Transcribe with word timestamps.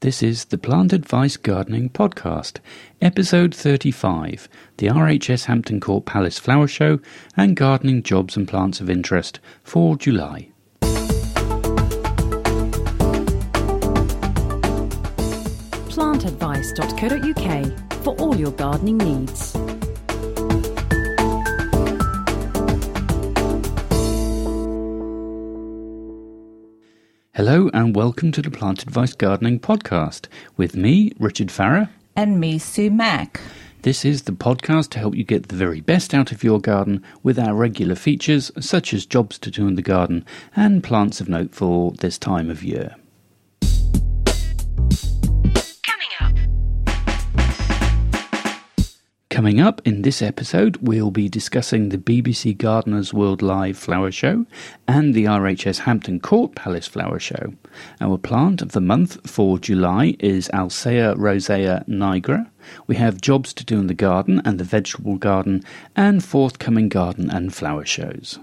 This 0.00 0.22
is 0.22 0.46
the 0.46 0.56
Plant 0.56 0.94
Advice 0.94 1.36
Gardening 1.36 1.90
Podcast, 1.90 2.60
episode 3.02 3.54
35, 3.54 4.48
the 4.78 4.86
RHS 4.86 5.44
Hampton 5.44 5.78
Court 5.78 6.06
Palace 6.06 6.38
Flower 6.38 6.66
Show 6.66 7.00
and 7.36 7.54
gardening 7.54 8.02
jobs 8.02 8.34
and 8.34 8.48
plants 8.48 8.80
of 8.80 8.88
interest 8.88 9.40
for 9.62 9.98
July. 9.98 10.48
plantadvice.co.uk 15.90 18.02
for 18.02 18.16
all 18.16 18.36
your 18.36 18.52
gardening 18.52 18.96
needs. 18.96 19.54
Hello 27.42 27.70
and 27.72 27.96
welcome 27.96 28.32
to 28.32 28.42
the 28.42 28.50
Plant 28.50 28.82
Advice 28.82 29.14
Gardening 29.14 29.60
Podcast 29.60 30.26
with 30.58 30.76
me, 30.76 31.10
Richard 31.18 31.50
Farrer. 31.50 31.88
and 32.14 32.38
me, 32.38 32.58
Sue 32.58 32.90
Mack. 32.90 33.40
This 33.80 34.04
is 34.04 34.24
the 34.24 34.32
podcast 34.32 34.90
to 34.90 34.98
help 34.98 35.14
you 35.14 35.24
get 35.24 35.48
the 35.48 35.56
very 35.56 35.80
best 35.80 36.12
out 36.12 36.32
of 36.32 36.44
your 36.44 36.60
garden 36.60 37.02
with 37.22 37.38
our 37.38 37.54
regular 37.54 37.94
features 37.94 38.52
such 38.60 38.92
as 38.92 39.06
jobs 39.06 39.38
to 39.38 39.50
do 39.50 39.66
in 39.66 39.76
the 39.76 39.80
garden 39.80 40.26
and 40.54 40.84
plants 40.84 41.22
of 41.22 41.30
note 41.30 41.54
for 41.54 41.92
this 41.92 42.18
time 42.18 42.50
of 42.50 42.62
year. 42.62 42.94
Coming 49.30 49.60
up 49.60 49.80
in 49.86 50.02
this 50.02 50.22
episode, 50.22 50.76
we'll 50.78 51.12
be 51.12 51.28
discussing 51.28 51.88
the 51.88 51.98
BBC 51.98 52.58
Gardeners 52.58 53.14
World 53.14 53.42
Live 53.42 53.78
Flower 53.78 54.10
Show 54.10 54.44
and 54.88 55.14
the 55.14 55.26
RHS 55.26 55.78
Hampton 55.78 56.18
Court 56.18 56.56
Palace 56.56 56.88
Flower 56.88 57.20
Show. 57.20 57.54
Our 58.00 58.18
plant 58.18 58.60
of 58.60 58.72
the 58.72 58.80
month 58.80 59.30
for 59.30 59.60
July 59.60 60.16
is 60.18 60.50
Alcea 60.52 61.14
rosea 61.14 61.84
nigra. 61.86 62.50
We 62.88 62.96
have 62.96 63.20
jobs 63.20 63.54
to 63.54 63.64
do 63.64 63.78
in 63.78 63.86
the 63.86 63.94
garden 63.94 64.42
and 64.44 64.58
the 64.58 64.64
vegetable 64.64 65.16
garden, 65.16 65.62
and 65.94 66.24
forthcoming 66.24 66.88
garden 66.88 67.30
and 67.30 67.54
flower 67.54 67.86
shows. 67.86 68.40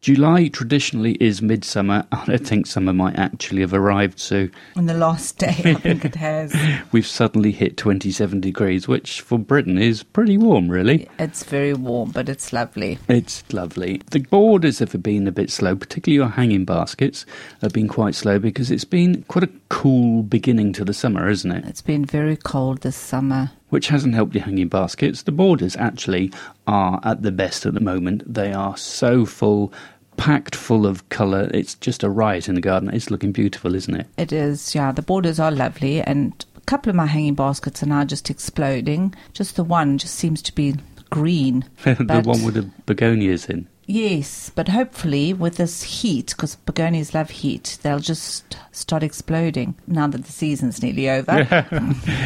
July 0.00 0.48
traditionally 0.48 1.12
is 1.20 1.42
midsummer. 1.42 2.06
I 2.12 2.24
don't 2.24 2.46
think 2.46 2.66
summer 2.66 2.92
might 2.92 3.18
actually 3.18 3.60
have 3.60 3.74
arrived, 3.74 4.18
so 4.18 4.48
On 4.74 4.86
the 4.86 4.94
last 4.94 5.36
day, 5.36 5.48
I 5.48 5.74
think 5.74 6.06
it 6.06 6.14
has. 6.14 6.56
we've 6.92 7.06
suddenly 7.06 7.52
hit 7.52 7.76
27 7.76 8.40
degrees, 8.40 8.88
which 8.88 9.20
for 9.20 9.38
Britain 9.38 9.76
is 9.76 10.02
pretty 10.02 10.38
warm, 10.38 10.70
really. 10.70 11.06
It's 11.18 11.44
very 11.44 11.74
warm, 11.74 12.12
but 12.12 12.30
it's 12.30 12.50
lovely. 12.50 12.98
It's 13.08 13.44
lovely. 13.52 14.00
The 14.10 14.20
borders 14.20 14.78
have 14.78 15.02
been 15.02 15.28
a 15.28 15.32
bit 15.32 15.50
slow, 15.50 15.76
particularly 15.76 16.16
your 16.16 16.28
hanging 16.28 16.64
baskets 16.64 17.26
have 17.60 17.72
been 17.72 17.88
quite 17.88 18.14
slow 18.14 18.38
because 18.38 18.70
it's 18.70 18.84
been 18.84 19.22
quite 19.24 19.44
a 19.44 19.50
cool 19.68 20.22
beginning 20.22 20.72
to 20.74 20.84
the 20.84 20.94
summer, 20.94 21.28
isn't 21.28 21.52
it? 21.52 21.66
It's 21.66 21.82
been 21.82 22.06
very 22.06 22.36
cold 22.36 22.80
this 22.80 22.96
summer. 22.96 23.50
Which 23.70 23.88
hasn't 23.88 24.14
helped 24.14 24.34
your 24.34 24.44
hanging 24.44 24.68
baskets. 24.68 25.22
The 25.22 25.32
borders 25.32 25.76
actually 25.76 26.32
are 26.66 27.00
at 27.02 27.22
the 27.22 27.32
best 27.32 27.66
at 27.66 27.74
the 27.74 27.80
moment. 27.80 28.22
They 28.32 28.52
are 28.52 28.76
so 28.76 29.24
full, 29.24 29.72
packed 30.16 30.54
full 30.54 30.86
of 30.86 31.08
colour. 31.08 31.50
It's 31.54 31.74
just 31.76 32.02
a 32.02 32.10
riot 32.10 32.48
in 32.48 32.54
the 32.54 32.60
garden. 32.60 32.90
It's 32.90 33.10
looking 33.10 33.32
beautiful, 33.32 33.74
isn't 33.74 33.94
it? 33.94 34.06
It 34.16 34.32
is, 34.32 34.74
yeah, 34.74 34.92
the 34.92 35.02
borders 35.02 35.40
are 35.40 35.50
lovely, 35.50 36.02
and 36.02 36.44
a 36.56 36.60
couple 36.62 36.90
of 36.90 36.96
my 36.96 37.06
hanging 37.06 37.34
baskets 37.34 37.82
are 37.82 37.86
now 37.86 38.04
just 38.04 38.28
exploding. 38.28 39.14
Just 39.32 39.56
the 39.56 39.64
one 39.64 39.98
just 39.98 40.14
seems 40.16 40.42
to 40.42 40.54
be 40.54 40.74
green. 41.10 41.64
the 41.84 42.22
one 42.24 42.42
with 42.44 42.54
the 42.54 42.68
begonias 42.86 43.46
in. 43.46 43.66
Yes, 43.90 44.52
but 44.54 44.68
hopefully 44.68 45.32
with 45.34 45.56
this 45.56 45.82
heat, 45.82 46.28
because 46.28 46.54
begonias 46.54 47.12
love 47.12 47.30
heat, 47.30 47.76
they'll 47.82 47.98
just 47.98 48.56
start 48.70 49.02
exploding 49.02 49.74
now 49.88 50.06
that 50.06 50.24
the 50.24 50.30
season's 50.30 50.80
nearly 50.80 51.10
over. 51.10 51.66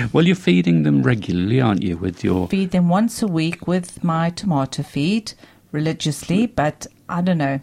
Well, 0.13 0.27
you're 0.27 0.37
feeding 0.37 0.83
them 0.83 1.03
regularly, 1.03 1.63
aren't 1.63 1.83
you, 1.83 1.97
with 1.97 2.23
your 2.23 2.49
feed 2.49 2.73
them 2.73 2.91
once 2.91 3.23
a 3.23 3.27
week 3.27 3.67
with 3.67 4.05
my 4.05 4.29
tomato 4.29 4.83
feed 4.83 5.33
religiously, 5.73 6.47
but 6.47 6.87
I 7.09 7.23
don't 7.23 7.39
know. 7.39 7.61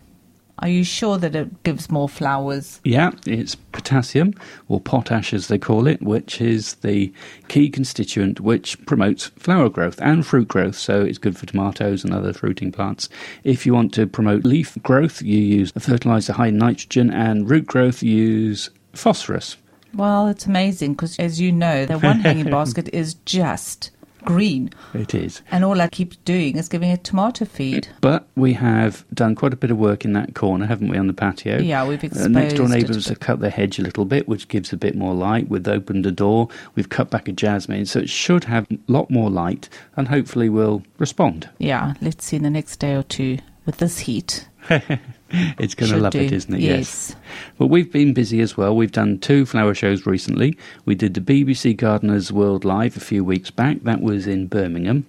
Are 0.59 0.69
you 0.69 0.83
sure 0.83 1.17
that 1.17 1.35
it 1.35 1.63
gives 1.63 1.89
more 1.89 2.07
flowers? 2.07 2.79
Yeah, 2.83 3.11
it's 3.25 3.55
potassium, 3.55 4.33
or 4.67 4.79
potash 4.79 5.33
as 5.33 5.47
they 5.47 5.57
call 5.57 5.87
it, 5.87 6.01
which 6.01 6.39
is 6.39 6.75
the 6.75 7.11
key 7.47 7.69
constituent 7.69 8.39
which 8.39 8.83
promotes 8.85 9.27
flower 9.37 9.69
growth 9.69 9.99
and 10.01 10.25
fruit 10.25 10.47
growth, 10.47 10.75
so 10.75 11.01
it's 11.01 11.17
good 11.17 11.37
for 11.37 11.45
tomatoes 11.45 12.03
and 12.03 12.13
other 12.13 12.33
fruiting 12.33 12.71
plants. 12.71 13.09
If 13.43 13.65
you 13.65 13.73
want 13.73 13.93
to 13.95 14.07
promote 14.07 14.43
leaf 14.43 14.77
growth, 14.83 15.21
you 15.21 15.39
use 15.39 15.71
a 15.75 15.79
fertilizer 15.79 16.33
high 16.33 16.47
in 16.47 16.57
nitrogen, 16.57 17.09
and 17.11 17.49
root 17.49 17.65
growth, 17.65 18.03
you 18.03 18.15
use 18.15 18.69
phosphorus. 18.93 19.57
Well, 19.93 20.27
it's 20.27 20.45
amazing 20.45 20.93
because, 20.93 21.17
as 21.19 21.39
you 21.41 21.51
know, 21.51 21.85
the 21.85 21.99
one 21.99 22.19
hanging 22.19 22.49
basket 22.51 22.89
is 22.93 23.15
just 23.25 23.91
green, 24.25 24.69
It 24.93 25.13
is. 25.15 25.41
and 25.51 25.63
all 25.65 25.79
I 25.81 25.87
keep 25.87 26.23
doing 26.25 26.57
is 26.57 26.69
giving 26.69 26.89
it 26.91 27.03
tomato 27.03 27.45
feed. 27.45 27.87
But 28.01 28.27
we 28.35 28.53
have 28.53 29.05
done 29.13 29.35
quite 29.35 29.53
a 29.53 29.55
bit 29.55 29.71
of 29.71 29.77
work 29.77 30.05
in 30.05 30.13
that 30.13 30.35
corner, 30.35 30.65
haven't 30.65 30.89
we, 30.89 30.97
on 30.97 31.07
the 31.07 31.13
patio? 31.13 31.59
Yeah, 31.59 31.87
we've 31.87 32.03
Uh, 32.03 32.27
next 32.27 32.53
door 32.55 32.65
exposed 32.65 32.73
it 32.73 32.75
neighbours 32.77 33.07
have 33.09 33.19
cut 33.19 33.39
their 33.39 33.49
hedge 33.49 33.79
a 33.79 33.81
little 33.83 34.05
bit, 34.05 34.27
which 34.27 34.47
gives 34.47 34.71
a 34.73 34.77
bit 34.77 34.95
more 34.95 35.13
light. 35.13 35.49
We've 35.49 35.67
opened 35.67 36.05
a 36.05 36.11
door, 36.11 36.47
we've 36.75 36.89
cut 36.89 37.09
back 37.09 37.27
a 37.27 37.31
jasmine, 37.31 37.85
so 37.85 37.99
it 37.99 38.09
should 38.09 38.45
have 38.45 38.67
a 38.71 38.77
lot 38.87 39.09
more 39.09 39.29
light 39.29 39.69
and 39.95 40.07
hopefully 40.07 40.49
we'll 40.49 40.83
respond. 40.97 41.49
Yeah, 41.57 41.93
let's 42.01 42.25
see 42.25 42.37
in 42.37 42.43
the 42.43 42.49
next 42.49 42.77
day 42.77 42.93
or 42.95 43.03
two 43.03 43.37
with 43.65 43.77
this 43.77 43.99
heat. 43.99 44.47
It's 45.59 45.75
going 45.75 45.91
to 45.91 45.97
love 45.97 46.15
it, 46.15 46.29
do. 46.29 46.35
isn't 46.35 46.53
it? 46.53 46.61
Yes. 46.61 47.15
But 47.57 47.67
we've 47.67 47.91
been 47.91 48.13
busy 48.13 48.41
as 48.41 48.57
well. 48.57 48.75
We've 48.75 48.91
done 48.91 49.19
two 49.19 49.45
flower 49.45 49.73
shows 49.73 50.05
recently. 50.05 50.57
We 50.85 50.95
did 50.95 51.13
the 51.13 51.21
BBC 51.21 51.77
Gardeners 51.77 52.31
World 52.31 52.65
Live 52.65 52.97
a 52.97 52.99
few 52.99 53.23
weeks 53.23 53.51
back. 53.51 53.81
That 53.83 54.01
was 54.01 54.27
in 54.27 54.47
Birmingham. 54.47 55.05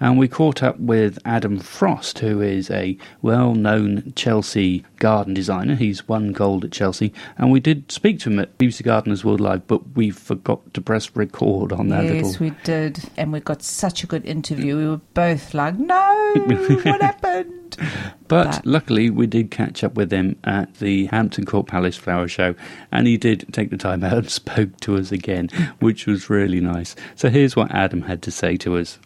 And 0.00 0.18
we 0.18 0.28
caught 0.28 0.62
up 0.62 0.78
with 0.78 1.18
Adam 1.24 1.58
Frost, 1.58 2.18
who 2.18 2.40
is 2.40 2.70
a 2.70 2.96
well 3.22 3.54
known 3.54 4.12
Chelsea 4.16 4.84
garden 4.98 5.34
designer. 5.34 5.74
He's 5.74 6.06
won 6.08 6.32
gold 6.32 6.64
at 6.64 6.72
Chelsea. 6.72 7.12
And 7.38 7.50
we 7.52 7.60
did 7.60 7.90
speak 7.92 8.18
to 8.20 8.30
him 8.30 8.38
at 8.38 8.56
BBC 8.58 8.82
Gardeners 8.82 9.24
World 9.24 9.40
Live, 9.40 9.66
but 9.66 9.94
we 9.96 10.10
forgot 10.10 10.74
to 10.74 10.80
press 10.80 11.14
record 11.14 11.72
on 11.72 11.88
that 11.88 12.04
yes, 12.04 12.24
little. 12.26 12.46
we 12.46 12.50
did, 12.64 13.00
and 13.16 13.32
we 13.32 13.40
got 13.40 13.62
such 13.62 14.02
a 14.02 14.06
good 14.06 14.24
interview. 14.24 14.76
We 14.76 14.86
were 14.88 15.00
both 15.14 15.54
like, 15.54 15.78
"No, 15.78 16.32
what 16.46 17.00
happened?" 17.02 17.76
But 18.28 18.44
But- 18.56 18.66
luckily, 18.66 19.10
we 19.10 19.26
did 19.26 19.50
catch 19.50 19.82
up 19.84 19.94
with 19.94 20.12
him 20.12 20.36
at 20.44 20.74
the 20.74 21.06
Hampton 21.06 21.44
Court 21.44 21.66
Palace 21.66 21.96
Flower 21.96 22.28
Show, 22.28 22.54
and 22.92 23.06
he 23.06 23.16
did 23.16 23.46
take 23.52 23.70
the 23.70 23.76
time 23.76 24.04
out 24.04 24.12
and 24.18 24.30
spoke 24.30 24.78
to 24.80 24.96
us 24.96 25.12
again, 25.12 25.48
which 25.80 26.06
was 26.06 26.30
really 26.30 26.60
nice. 26.60 26.94
So 27.16 27.30
here's 27.30 27.56
what 27.56 27.70
Adam 27.72 28.02
had 28.02 28.22
to 28.22 28.30
say 28.30 28.56
to 28.58 28.76
us. 28.76 28.98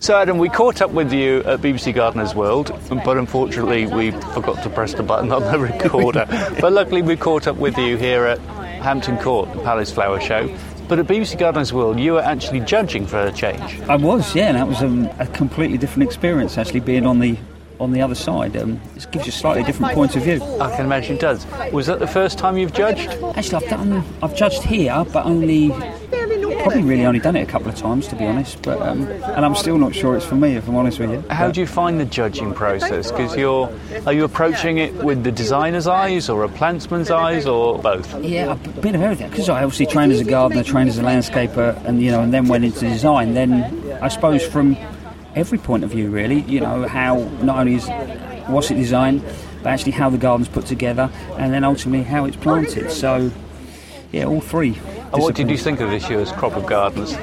So, 0.00 0.16
Adam, 0.16 0.36
we 0.36 0.50
caught 0.50 0.82
up 0.82 0.90
with 0.90 1.14
you 1.14 1.38
at 1.44 1.60
BBC 1.60 1.94
Gardeners 1.94 2.34
World, 2.34 2.78
but 2.90 3.16
unfortunately, 3.16 3.86
we 3.86 4.10
forgot 4.10 4.62
to 4.62 4.68
press 4.68 4.92
the 4.92 5.02
button 5.02 5.32
on 5.32 5.42
the 5.42 5.58
recorder. 5.72 6.26
but 6.60 6.74
luckily, 6.74 7.00
we 7.00 7.16
caught 7.16 7.46
up 7.46 7.56
with 7.56 7.78
you 7.78 7.96
here 7.96 8.26
at 8.26 8.38
Hampton 8.82 9.16
Court, 9.16 9.50
the 9.54 9.62
Palace 9.62 9.90
Flower 9.90 10.20
Show. 10.20 10.54
But 10.88 10.98
at 10.98 11.06
BBC 11.06 11.38
Gardeners 11.38 11.72
World, 11.72 11.98
you 11.98 12.12
were 12.12 12.20
actually 12.20 12.60
judging 12.60 13.06
for 13.06 13.18
a 13.18 13.32
change. 13.32 13.80
I 13.88 13.96
was, 13.96 14.34
yeah, 14.34 14.48
and 14.48 14.58
that 14.58 14.68
was 14.68 14.82
um, 14.82 15.08
a 15.18 15.26
completely 15.28 15.78
different 15.78 16.06
experience 16.06 16.58
actually 16.58 16.80
being 16.80 17.06
on 17.06 17.18
the 17.20 17.38
on 17.80 17.92
the 17.92 18.02
other 18.02 18.14
side. 18.14 18.56
Um, 18.56 18.80
it 18.94 19.06
gives 19.10 19.26
you 19.26 19.30
a 19.30 19.32
slightly 19.32 19.62
different 19.62 19.94
point 19.94 20.14
of 20.16 20.22
view. 20.22 20.42
I 20.60 20.74
can 20.76 20.84
imagine 20.84 21.16
it 21.16 21.20
does. 21.20 21.46
Was 21.72 21.86
that 21.86 21.98
the 21.98 22.06
first 22.06 22.38
time 22.38 22.56
you've 22.56 22.72
judged? 22.72 23.08
Actually, 23.36 23.64
I've 23.64 23.70
done, 23.70 24.04
I've 24.22 24.36
judged 24.36 24.62
here, 24.62 25.04
but 25.12 25.24
only 25.26 25.70
probably 26.64 26.82
really 26.82 27.04
only 27.06 27.20
done 27.20 27.36
it 27.36 27.42
a 27.42 27.46
couple 27.46 27.68
of 27.68 27.76
times 27.76 28.08
to 28.08 28.16
be 28.16 28.26
honest. 28.26 28.62
But 28.62 28.80
um, 28.82 29.02
and 29.06 29.44
I'm 29.44 29.54
still 29.54 29.78
not 29.78 29.94
sure 29.94 30.16
it's 30.16 30.24
for 30.26 30.34
me 30.34 30.56
if 30.56 30.68
I'm 30.68 30.76
honest 30.76 30.98
with 30.98 31.10
you. 31.10 31.24
How 31.30 31.46
But- 31.46 31.54
do 31.54 31.60
you 31.60 31.66
find 31.66 32.00
the 32.00 32.04
judging 32.04 32.52
process? 32.52 33.10
Because 33.10 33.36
you're, 33.36 33.72
are 34.06 34.12
you 34.12 34.24
approaching 34.24 34.78
it 34.78 34.92
with 34.94 35.22
the 35.24 35.32
designer's 35.32 35.86
eyes 35.86 36.28
or 36.28 36.44
a 36.44 36.48
plantsman's 36.48 37.10
eyes 37.10 37.46
or 37.46 37.78
both? 37.78 38.22
Yeah, 38.22 38.52
a 38.52 38.56
bit 38.56 38.94
of 38.94 39.02
everything. 39.02 39.30
Because 39.30 39.48
I 39.48 39.62
obviously 39.62 39.86
trained 39.86 40.12
as 40.12 40.20
a 40.20 40.24
gardener, 40.24 40.62
trained 40.64 40.88
as 40.88 40.98
a 40.98 41.02
landscaper, 41.02 41.82
and 41.84 42.02
you 42.02 42.10
know, 42.10 42.20
and 42.20 42.32
then 42.32 42.48
went 42.48 42.64
into 42.64 42.80
design. 42.80 43.34
Then 43.34 43.52
I 44.02 44.08
suppose 44.08 44.44
from 44.44 44.76
every 45.34 45.58
point 45.58 45.84
of 45.84 45.90
view, 45.90 46.10
really, 46.10 46.40
you 46.42 46.60
know, 46.60 46.86
how 46.88 47.18
not 47.42 47.58
only 47.58 47.74
is 47.74 47.88
what's 48.46 48.70
it 48.70 48.74
designed, 48.74 49.22
but 49.62 49.70
actually 49.72 49.92
how 49.92 50.10
the 50.10 50.18
garden's 50.18 50.48
put 50.48 50.66
together, 50.66 51.10
and 51.38 51.52
then 51.52 51.64
ultimately 51.64 52.04
how 52.04 52.24
it's 52.26 52.36
planted. 52.36 52.90
So, 52.90 53.30
yeah, 54.14 54.26
all 54.26 54.40
three. 54.40 54.78
And 55.12 55.22
what 55.22 55.34
did 55.34 55.50
you 55.50 55.58
think 55.58 55.80
of 55.80 55.90
this 55.90 56.08
year's 56.08 56.30
crop 56.32 56.56
of 56.56 56.66
gardeners? 56.66 57.14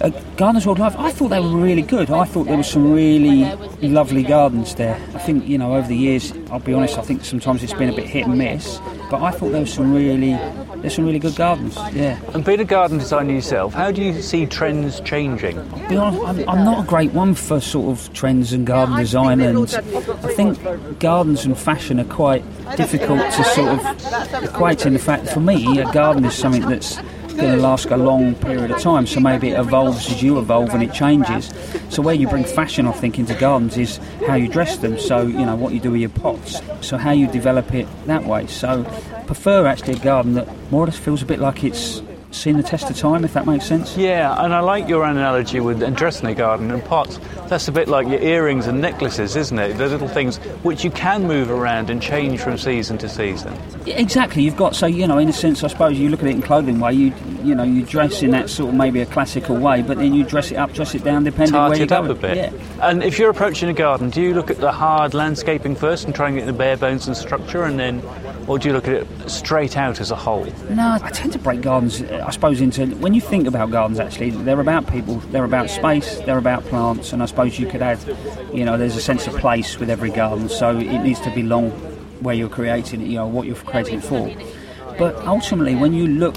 Uh, 0.00 0.10
Gardeners 0.36 0.66
World 0.66 0.80
Live, 0.80 0.96
I 0.96 1.12
thought 1.12 1.28
they 1.28 1.38
were 1.38 1.56
really 1.56 1.82
good. 1.82 2.10
I 2.10 2.24
thought 2.24 2.44
there 2.44 2.56
were 2.56 2.64
some 2.64 2.92
really 2.92 3.44
lovely 3.80 4.24
gardens 4.24 4.74
there. 4.74 4.96
I 5.14 5.18
think, 5.18 5.46
you 5.46 5.58
know, 5.58 5.76
over 5.76 5.86
the 5.86 5.96
years, 5.96 6.32
I'll 6.50 6.58
be 6.58 6.74
honest, 6.74 6.98
I 6.98 7.02
think 7.02 7.24
sometimes 7.24 7.62
it's 7.62 7.72
been 7.72 7.88
a 7.88 7.94
bit 7.94 8.06
hit 8.06 8.26
and 8.26 8.36
miss. 8.38 8.80
But 9.12 9.20
I 9.20 9.30
thought 9.30 9.50
there 9.50 9.60
was 9.60 9.70
some 9.70 9.92
really, 9.92 10.30
there's 10.76 10.94
some 10.94 11.04
really 11.04 11.18
good 11.18 11.36
gardens. 11.36 11.76
Yeah. 11.92 12.18
And 12.32 12.42
being 12.42 12.60
a 12.60 12.64
garden 12.64 12.96
designer 12.96 13.34
yourself, 13.34 13.74
how 13.74 13.90
do 13.90 14.02
you 14.02 14.22
see 14.22 14.46
trends 14.46 15.00
changing? 15.00 15.56
be 15.90 15.98
honest, 15.98 16.22
I'm, 16.22 16.48
I'm 16.48 16.64
not 16.64 16.84
a 16.84 16.88
great 16.88 17.12
one 17.12 17.34
for 17.34 17.60
sort 17.60 17.90
of 17.90 18.10
trends 18.14 18.54
and 18.54 18.66
garden 18.66 18.96
design, 18.96 19.42
and 19.42 19.58
I 19.58 20.32
think 20.32 20.98
gardens 20.98 21.44
and 21.44 21.58
fashion 21.58 22.00
are 22.00 22.04
quite 22.04 22.42
difficult 22.78 23.20
to 23.20 23.44
sort 23.44 23.78
of 23.78 24.44
equate 24.44 24.86
in 24.86 24.94
the 24.94 24.98
fact 24.98 25.28
for 25.28 25.40
me 25.40 25.78
a 25.78 25.92
garden 25.92 26.24
is 26.24 26.32
something 26.32 26.62
that's 26.62 26.98
going 27.32 27.56
to 27.56 27.62
last 27.62 27.86
a 27.86 27.96
long 27.96 28.34
period 28.36 28.70
of 28.70 28.80
time 28.80 29.06
so 29.06 29.20
maybe 29.20 29.50
it 29.50 29.58
evolves 29.58 30.10
as 30.10 30.22
you 30.22 30.38
evolve 30.38 30.70
and 30.70 30.82
it 30.82 30.92
changes. 30.92 31.50
So 31.88 32.02
where 32.02 32.14
you 32.14 32.28
bring 32.28 32.44
fashion 32.44 32.86
I 32.86 32.92
think 32.92 33.18
into 33.18 33.34
gardens 33.34 33.76
is 33.76 33.98
how 34.26 34.34
you 34.34 34.48
dress 34.48 34.76
them. 34.78 34.98
So 34.98 35.26
you 35.26 35.44
know 35.44 35.56
what 35.56 35.72
you 35.72 35.80
do 35.80 35.90
with 35.90 36.00
your 36.00 36.10
pots. 36.10 36.60
So 36.80 36.96
how 36.96 37.12
you 37.12 37.26
develop 37.26 37.74
it 37.74 37.86
that 38.06 38.24
way. 38.24 38.46
So 38.46 38.84
prefer 39.26 39.66
actually 39.66 39.94
a 39.94 39.98
garden 39.98 40.34
that 40.34 40.48
more 40.70 40.84
or 40.84 40.86
less 40.86 40.98
feels 40.98 41.22
a 41.22 41.26
bit 41.26 41.38
like 41.38 41.64
it's 41.64 42.02
seen 42.32 42.56
the 42.56 42.62
test 42.62 42.90
of 42.90 42.96
time, 42.96 43.24
if 43.24 43.34
that 43.34 43.46
makes 43.46 43.66
sense. 43.66 43.96
Yeah, 43.96 44.42
and 44.42 44.54
I 44.54 44.60
like 44.60 44.88
your 44.88 45.04
analogy 45.04 45.60
with 45.60 45.80
dressing 45.96 46.28
a 46.28 46.34
garden 46.34 46.70
and 46.70 46.84
pots. 46.84 47.18
That's 47.48 47.68
a 47.68 47.72
bit 47.72 47.88
like 47.88 48.08
your 48.08 48.20
earrings 48.20 48.66
and 48.66 48.80
necklaces, 48.80 49.36
isn't 49.36 49.58
it? 49.58 49.76
The 49.76 49.88
little 49.88 50.08
things 50.08 50.38
which 50.62 50.84
you 50.84 50.90
can 50.90 51.26
move 51.26 51.50
around 51.50 51.90
and 51.90 52.00
change 52.00 52.40
from 52.40 52.58
season 52.58 52.98
to 52.98 53.08
season. 53.08 53.56
Yeah, 53.84 53.96
exactly. 54.00 54.42
You've 54.42 54.56
got 54.56 54.74
so 54.74 54.86
you 54.86 55.06
know, 55.06 55.18
in 55.18 55.28
a 55.28 55.32
sense, 55.32 55.62
I 55.62 55.68
suppose 55.68 55.98
you 55.98 56.08
look 56.08 56.20
at 56.20 56.26
it 56.26 56.34
in 56.36 56.42
clothing 56.42 56.80
way. 56.80 56.92
You 56.94 57.12
you 57.42 57.54
know, 57.54 57.64
you 57.64 57.84
dress 57.84 58.22
in 58.22 58.30
that 58.30 58.48
sort 58.48 58.70
of 58.70 58.74
maybe 58.76 59.00
a 59.00 59.06
classical 59.06 59.56
way, 59.56 59.82
but 59.82 59.98
then 59.98 60.14
you 60.14 60.24
dress 60.24 60.50
it 60.50 60.56
up, 60.56 60.72
dress 60.72 60.94
it 60.94 61.04
down, 61.04 61.24
depending 61.24 61.52
Tart 61.52 61.70
where 61.70 61.78
you 61.78 61.84
it 61.84 61.90
go. 61.90 61.96
up 61.96 62.08
a 62.10 62.14
bit. 62.14 62.36
Yeah. 62.36 62.52
And 62.80 63.02
if 63.02 63.18
you're 63.18 63.30
approaching 63.30 63.68
a 63.68 63.72
garden, 63.72 64.10
do 64.10 64.22
you 64.22 64.32
look 64.34 64.50
at 64.50 64.58
the 64.58 64.72
hard 64.72 65.12
landscaping 65.14 65.74
first 65.74 66.04
and 66.04 66.14
try 66.14 66.28
and 66.28 66.36
get 66.36 66.46
the 66.46 66.52
bare 66.52 66.76
bones 66.76 67.06
and 67.06 67.16
structure, 67.16 67.64
and 67.64 67.78
then, 67.78 68.02
or 68.46 68.58
do 68.58 68.68
you 68.68 68.74
look 68.74 68.86
at 68.88 68.94
it 68.94 69.08
straight 69.30 69.76
out 69.76 70.00
as 70.00 70.10
a 70.10 70.16
whole? 70.16 70.46
No, 70.70 70.98
I 71.02 71.10
tend 71.10 71.32
to 71.32 71.38
break 71.38 71.62
gardens, 71.62 72.02
uh, 72.02 72.21
I 72.22 72.30
suppose, 72.30 72.60
into 72.60 72.86
when 72.96 73.14
you 73.14 73.20
think 73.20 73.46
about 73.46 73.70
gardens. 73.70 73.98
Actually, 73.98 74.30
they're 74.30 74.60
about 74.60 74.90
people, 74.90 75.16
they're 75.30 75.44
about 75.44 75.70
space, 75.70 76.18
they're 76.20 76.38
about 76.38 76.64
plants, 76.64 77.12
and 77.12 77.22
I 77.22 77.26
suppose 77.26 77.58
you 77.58 77.66
could 77.66 77.82
add, 77.82 77.98
you 78.52 78.64
know, 78.64 78.78
there's 78.78 78.96
a 78.96 79.00
sense 79.00 79.26
of 79.26 79.34
place 79.36 79.78
with 79.78 79.90
every 79.90 80.10
garden, 80.10 80.48
so 80.48 80.78
it 80.78 80.98
needs 81.00 81.20
to 81.20 81.30
belong 81.30 81.70
where 82.20 82.34
you're 82.34 82.48
creating 82.48 83.00
it, 83.02 83.08
you 83.08 83.16
know, 83.16 83.26
what 83.26 83.46
you're 83.46 83.56
creating 83.56 83.98
it 83.98 84.04
for. 84.04 84.32
But 84.98 85.16
ultimately, 85.26 85.74
when 85.74 85.92
you 85.92 86.06
look 86.06 86.36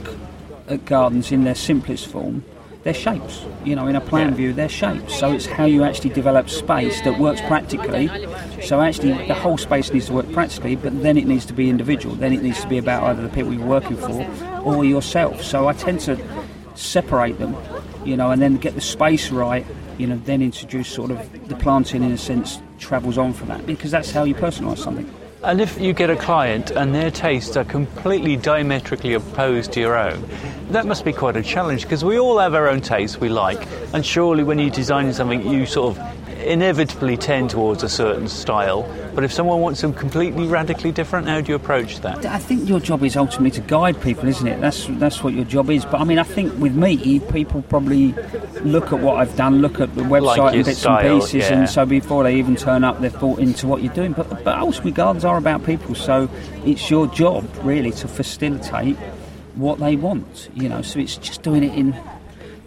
at 0.67 0.85
gardens 0.85 1.31
in 1.31 1.43
their 1.43 1.55
simplest 1.55 2.07
form, 2.07 2.43
they're 2.85 2.93
shapes. 2.93 3.43
You 3.63 3.75
know, 3.75 3.87
in 3.87 3.95
a 3.95 3.99
plan 3.99 4.29
Yeah. 4.29 4.35
view, 4.35 4.53
they're 4.53 4.69
shapes. 4.69 5.15
So 5.19 5.31
it's 5.31 5.47
how 5.47 5.65
you 5.65 5.83
actually 5.83 6.11
develop 6.11 6.49
space 6.51 7.01
that 7.01 7.19
works 7.19 7.41
practically. 7.41 8.11
So 8.61 8.79
actually, 8.79 9.13
the 9.27 9.33
whole 9.33 9.57
space 9.57 9.91
needs 9.91 10.05
to 10.05 10.13
work 10.13 10.31
practically, 10.31 10.75
but 10.75 11.01
then 11.01 11.17
it 11.17 11.25
needs 11.25 11.45
to 11.47 11.53
be 11.53 11.67
individual. 11.67 12.15
Then 12.15 12.31
it 12.31 12.43
needs 12.43 12.61
to 12.61 12.67
be 12.67 12.77
about 12.77 13.01
either 13.03 13.23
the 13.23 13.29
people 13.29 13.51
you're 13.51 13.65
working 13.65 13.97
for 13.97 14.23
or 14.63 14.85
yourself. 14.85 15.41
So 15.43 15.67
I 15.67 15.73
tend 15.73 15.99
to 16.01 16.15
separate 16.75 17.39
them, 17.39 17.55
you 18.05 18.15
know, 18.15 18.29
and 18.29 18.39
then 18.39 18.57
get 18.57 18.75
the 18.75 18.81
space 18.81 19.31
right. 19.31 19.65
You 19.97 20.05
know, 20.05 20.21
then 20.23 20.43
introduce 20.43 20.87
sort 20.87 21.09
of 21.09 21.47
the 21.47 21.55
planting 21.55 22.03
in 22.03 22.11
a 22.11 22.17
sense 22.19 22.61
travels 22.77 23.17
on 23.17 23.33
from 23.33 23.47
that 23.47 23.65
because 23.65 23.89
that's 23.89 24.11
how 24.11 24.25
you 24.25 24.35
personalise 24.35 24.77
something. 24.77 25.09
And 25.45 25.61
if 25.61 25.79
you 25.79 25.93
get 25.93 26.09
a 26.09 26.15
client 26.15 26.71
and 26.71 26.95
their 26.95 27.11
tastes 27.11 27.55
are 27.55 27.63
completely 27.63 28.35
diametrically 28.35 29.13
opposed 29.13 29.71
to 29.73 29.79
your 29.79 29.95
own, 29.95 30.27
that 30.71 30.87
must 30.87 31.05
be 31.05 31.13
quite 31.13 31.37
a 31.37 31.43
challenge 31.43 31.83
because 31.83 32.03
we 32.03 32.17
all 32.17 32.39
have 32.39 32.55
our 32.55 32.67
own 32.67 32.81
tastes 32.81 33.19
we 33.19 33.29
like, 33.29 33.67
and 33.93 34.03
surely 34.03 34.43
when 34.43 34.57
you're 34.57 34.71
designing 34.71 35.13
something, 35.13 35.47
you 35.47 35.67
sort 35.67 35.95
of 35.95 36.24
inevitably 36.45 37.17
tend 37.17 37.49
towards 37.49 37.83
a 37.83 37.89
certain 37.89 38.27
style. 38.27 38.83
But 39.13 39.23
if 39.23 39.31
someone 39.31 39.61
wants 39.61 39.81
them 39.81 39.93
completely 39.93 40.47
radically 40.47 40.91
different, 40.91 41.27
how 41.27 41.41
do 41.41 41.51
you 41.51 41.55
approach 41.55 41.99
that? 42.01 42.25
I 42.25 42.37
think 42.37 42.67
your 42.67 42.79
job 42.79 43.03
is 43.03 43.15
ultimately 43.15 43.51
to 43.51 43.61
guide 43.61 44.01
people, 44.01 44.27
isn't 44.27 44.47
it? 44.47 44.59
That's 44.61 44.87
that's 44.91 45.23
what 45.23 45.33
your 45.33 45.45
job 45.45 45.69
is. 45.69 45.85
But 45.85 46.01
I 46.01 46.03
mean, 46.03 46.19
I 46.19 46.23
think 46.23 46.57
with 46.59 46.75
me, 46.75 47.19
people 47.19 47.61
probably 47.63 48.13
look 48.61 48.91
at 48.91 48.99
what 48.99 49.17
I've 49.17 49.35
done, 49.35 49.61
look 49.61 49.79
at 49.79 49.95
the 49.95 50.01
website 50.01 50.37
Like 50.37 50.55
and 50.55 50.65
bits 50.65 50.79
style, 50.79 51.13
and 51.13 51.21
pieces, 51.21 51.49
yeah. 51.49 51.59
and 51.59 51.69
so 51.69 51.85
before 51.85 52.23
they 52.23 52.35
even 52.35 52.55
turn 52.55 52.83
up, 52.83 52.99
they've 53.01 53.13
thought 53.13 53.39
into 53.39 53.67
what 53.67 53.81
you're 53.81 53.93
doing. 53.93 54.13
But 54.13 54.43
but 54.43 54.57
ultimately, 54.57 54.91
gardens 54.91 55.25
are 55.25 55.37
about 55.37 55.65
people, 55.65 55.95
so 55.95 56.29
it's 56.65 56.89
your 56.89 57.07
job 57.07 57.47
really 57.63 57.91
to 57.91 58.07
facilitate 58.07 58.97
what 59.55 59.79
they 59.79 59.95
want. 59.95 60.49
You 60.53 60.69
know, 60.69 60.81
so 60.81 60.99
it's 60.99 61.17
just 61.17 61.41
doing 61.41 61.63
it 61.63 61.73
in 61.73 61.91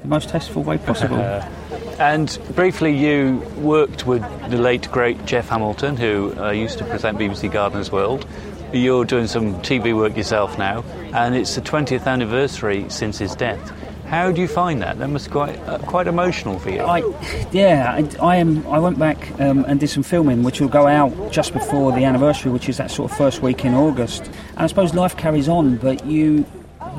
the 0.02 0.08
most 0.08 0.28
tasteful 0.28 0.62
way 0.62 0.78
possible. 0.78 1.18
And 1.98 2.38
briefly, 2.54 2.96
you 2.96 3.42
worked 3.56 4.06
with 4.06 4.22
the 4.50 4.56
late 4.56 4.88
great 4.92 5.24
Geoff 5.26 5.48
Hamilton, 5.48 5.96
who 5.96 6.32
uh, 6.38 6.52
used 6.52 6.78
to 6.78 6.84
present 6.84 7.18
BBC 7.18 7.50
Gardeners 7.50 7.90
World. 7.90 8.24
You're 8.72 9.04
doing 9.04 9.26
some 9.26 9.54
TV 9.62 9.96
work 9.96 10.16
yourself 10.16 10.56
now, 10.58 10.84
and 11.12 11.34
it's 11.34 11.56
the 11.56 11.60
20th 11.60 12.06
anniversary 12.06 12.88
since 12.88 13.18
his 13.18 13.34
death. 13.34 13.72
How 14.06 14.30
do 14.30 14.40
you 14.40 14.46
find 14.46 14.80
that? 14.80 14.98
That 14.98 15.08
must 15.08 15.30
quite 15.32 15.58
uh, 15.66 15.78
quite 15.78 16.06
emotional 16.06 16.60
for 16.60 16.70
you. 16.70 16.82
I, 16.82 17.02
yeah, 17.50 17.92
I, 17.92 18.24
I 18.24 18.36
am. 18.36 18.64
I 18.68 18.78
went 18.78 18.98
back 18.98 19.32
um, 19.40 19.64
and 19.64 19.80
did 19.80 19.88
some 19.88 20.04
filming, 20.04 20.44
which 20.44 20.60
will 20.60 20.68
go 20.68 20.86
out 20.86 21.32
just 21.32 21.52
before 21.52 21.90
the 21.90 22.04
anniversary, 22.04 22.52
which 22.52 22.68
is 22.68 22.76
that 22.76 22.92
sort 22.92 23.10
of 23.10 23.18
first 23.18 23.42
week 23.42 23.64
in 23.64 23.74
August. 23.74 24.24
And 24.50 24.60
I 24.60 24.66
suppose 24.68 24.94
life 24.94 25.16
carries 25.16 25.48
on, 25.48 25.76
but 25.78 26.06
you 26.06 26.46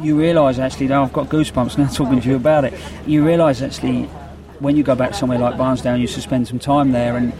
you 0.01 0.19
realise 0.19 0.59
actually. 0.59 0.87
Now 0.87 1.03
I've 1.03 1.13
got 1.13 1.29
goosebumps 1.29 1.77
now 1.79 1.87
talking 1.87 2.19
to 2.19 2.27
you 2.27 2.35
about 2.35 2.65
it. 2.65 2.73
You 3.07 3.25
realise 3.25 3.61
actually 3.61 4.09
when 4.59 4.75
you 4.75 4.83
go 4.83 4.95
back 4.95 5.13
somewhere 5.13 5.39
like 5.39 5.55
Barnsdale, 5.55 5.99
you 5.99 6.07
spend 6.07 6.47
some 6.47 6.59
time 6.59 6.91
there, 6.91 7.17
and 7.17 7.33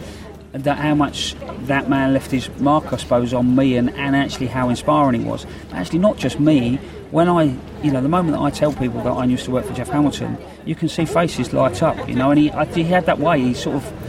that 0.52 0.78
how 0.78 0.94
much 0.94 1.36
that 1.66 1.88
man 1.88 2.12
left 2.12 2.30
his 2.30 2.48
mark, 2.58 2.92
I 2.92 2.96
suppose, 2.96 3.32
on 3.32 3.54
me, 3.54 3.76
and, 3.76 3.90
and 3.90 4.16
actually 4.16 4.48
how 4.48 4.68
inspiring 4.68 5.20
he 5.20 5.26
was. 5.26 5.46
Actually, 5.72 6.00
not 6.00 6.16
just 6.16 6.40
me. 6.40 6.76
When 7.10 7.28
I, 7.28 7.56
you 7.82 7.90
know, 7.90 8.00
the 8.00 8.08
moment 8.08 8.36
that 8.36 8.42
I 8.42 8.50
tell 8.50 8.72
people 8.72 9.02
that 9.02 9.10
I 9.10 9.24
used 9.24 9.44
to 9.46 9.50
work 9.50 9.64
for 9.64 9.74
Geoff 9.74 9.88
Hamilton, 9.88 10.38
you 10.64 10.76
can 10.76 10.88
see 10.88 11.04
faces 11.04 11.52
light 11.52 11.82
up, 11.82 12.08
you 12.08 12.14
know, 12.14 12.30
and 12.30 12.38
he, 12.38 12.50
I, 12.52 12.64
he 12.66 12.84
had 12.84 13.06
that 13.06 13.18
way. 13.18 13.40
He 13.40 13.54
sort 13.54 13.76
of, 13.76 13.99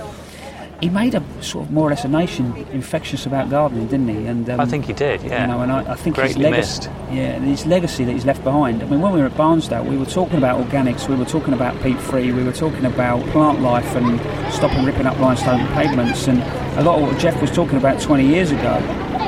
he 0.81 0.89
made 0.89 1.13
a 1.15 1.23
sort 1.41 1.65
of 1.65 1.71
more 1.71 1.87
or 1.87 1.91
less 1.91 2.03
a 2.03 2.07
nation 2.07 2.55
infectious 2.71 3.25
about 3.25 3.49
gardening, 3.49 3.87
didn't 3.87 4.07
he? 4.09 4.25
And 4.25 4.49
um, 4.49 4.59
I 4.59 4.65
think 4.65 4.85
he 4.85 4.93
did, 4.93 5.21
yeah. 5.21 5.41
You 5.43 5.47
know, 5.47 5.61
and 5.61 5.71
I, 5.71 5.91
I 5.93 5.95
think 5.95 6.15
his 6.17 6.33
Greatly 6.33 6.43
legacy, 6.51 6.59
missed. 6.59 6.83
yeah, 7.11 7.35
and 7.35 7.45
his 7.45 7.65
legacy 7.65 8.03
that 8.03 8.11
he's 8.11 8.25
left 8.25 8.43
behind. 8.43 8.81
I 8.81 8.87
mean, 8.87 8.99
when 8.99 9.13
we 9.13 9.19
were 9.19 9.27
at 9.27 9.33
Barnsdale, 9.33 9.85
we 9.85 9.95
were 9.97 10.05
talking 10.05 10.37
about 10.37 10.59
organics, 10.59 11.07
we 11.07 11.15
were 11.15 11.25
talking 11.25 11.53
about 11.53 11.79
peat-free, 11.83 12.31
we 12.33 12.43
were 12.43 12.51
talking 12.51 12.85
about 12.85 13.23
plant 13.27 13.61
life 13.61 13.95
and 13.95 14.19
stopping 14.53 14.83
ripping 14.83 15.05
up 15.05 15.17
limestone 15.19 15.65
pavements, 15.67 16.27
and 16.27 16.41
a 16.79 16.83
lot 16.83 16.99
of 16.99 17.07
what 17.07 17.19
Geoff 17.19 17.39
was 17.41 17.51
talking 17.51 17.77
about 17.77 18.01
20 18.01 18.25
years 18.25 18.51
ago 18.51 18.73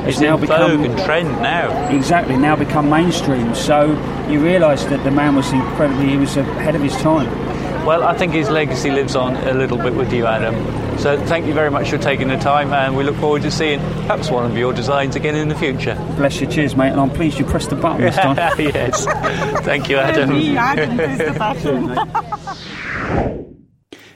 has 0.04 0.14
It's 0.14 0.20
now 0.20 0.36
become 0.36 0.78
vogue 0.82 0.90
and 0.90 0.98
trend 1.04 1.28
now. 1.40 1.88
exactly 1.90 2.36
now 2.36 2.56
become 2.56 2.90
mainstream. 2.90 3.54
So 3.54 3.92
you 4.28 4.40
realise 4.42 4.84
that 4.86 5.02
the 5.04 5.10
man 5.10 5.36
was 5.36 5.50
incredibly, 5.52 6.08
he 6.08 6.16
was 6.16 6.36
ahead 6.36 6.74
of 6.74 6.82
his 6.82 6.96
time. 6.96 7.28
Well, 7.84 8.02
I 8.02 8.16
think 8.16 8.32
his 8.32 8.48
legacy 8.48 8.90
lives 8.90 9.14
on 9.14 9.36
a 9.36 9.52
little 9.52 9.76
bit 9.76 9.94
with 9.94 10.12
you, 10.12 10.24
Adam. 10.26 10.54
So 10.98 11.18
thank 11.26 11.44
you 11.46 11.52
very 11.52 11.70
much 11.70 11.90
for 11.90 11.98
taking 11.98 12.28
the 12.28 12.36
time, 12.38 12.72
and 12.72 12.96
we 12.96 13.04
look 13.04 13.16
forward 13.16 13.42
to 13.42 13.50
seeing 13.50 13.78
perhaps 13.80 14.30
one 14.30 14.50
of 14.50 14.56
your 14.56 14.72
designs 14.72 15.16
again 15.16 15.34
in 15.34 15.48
the 15.48 15.54
future. 15.54 15.94
Bless 16.16 16.40
you, 16.40 16.46
cheers, 16.46 16.74
mate, 16.76 16.92
and 16.92 17.00
I'm 17.00 17.10
pleased 17.10 17.38
you 17.38 17.44
pressed 17.44 17.70
the 17.70 17.76
button 17.76 18.00
this 18.06 18.16
time. 18.16 18.36
yes. 18.58 19.04
Thank 19.64 19.88
you, 19.90 19.98
Adam. 19.98 20.30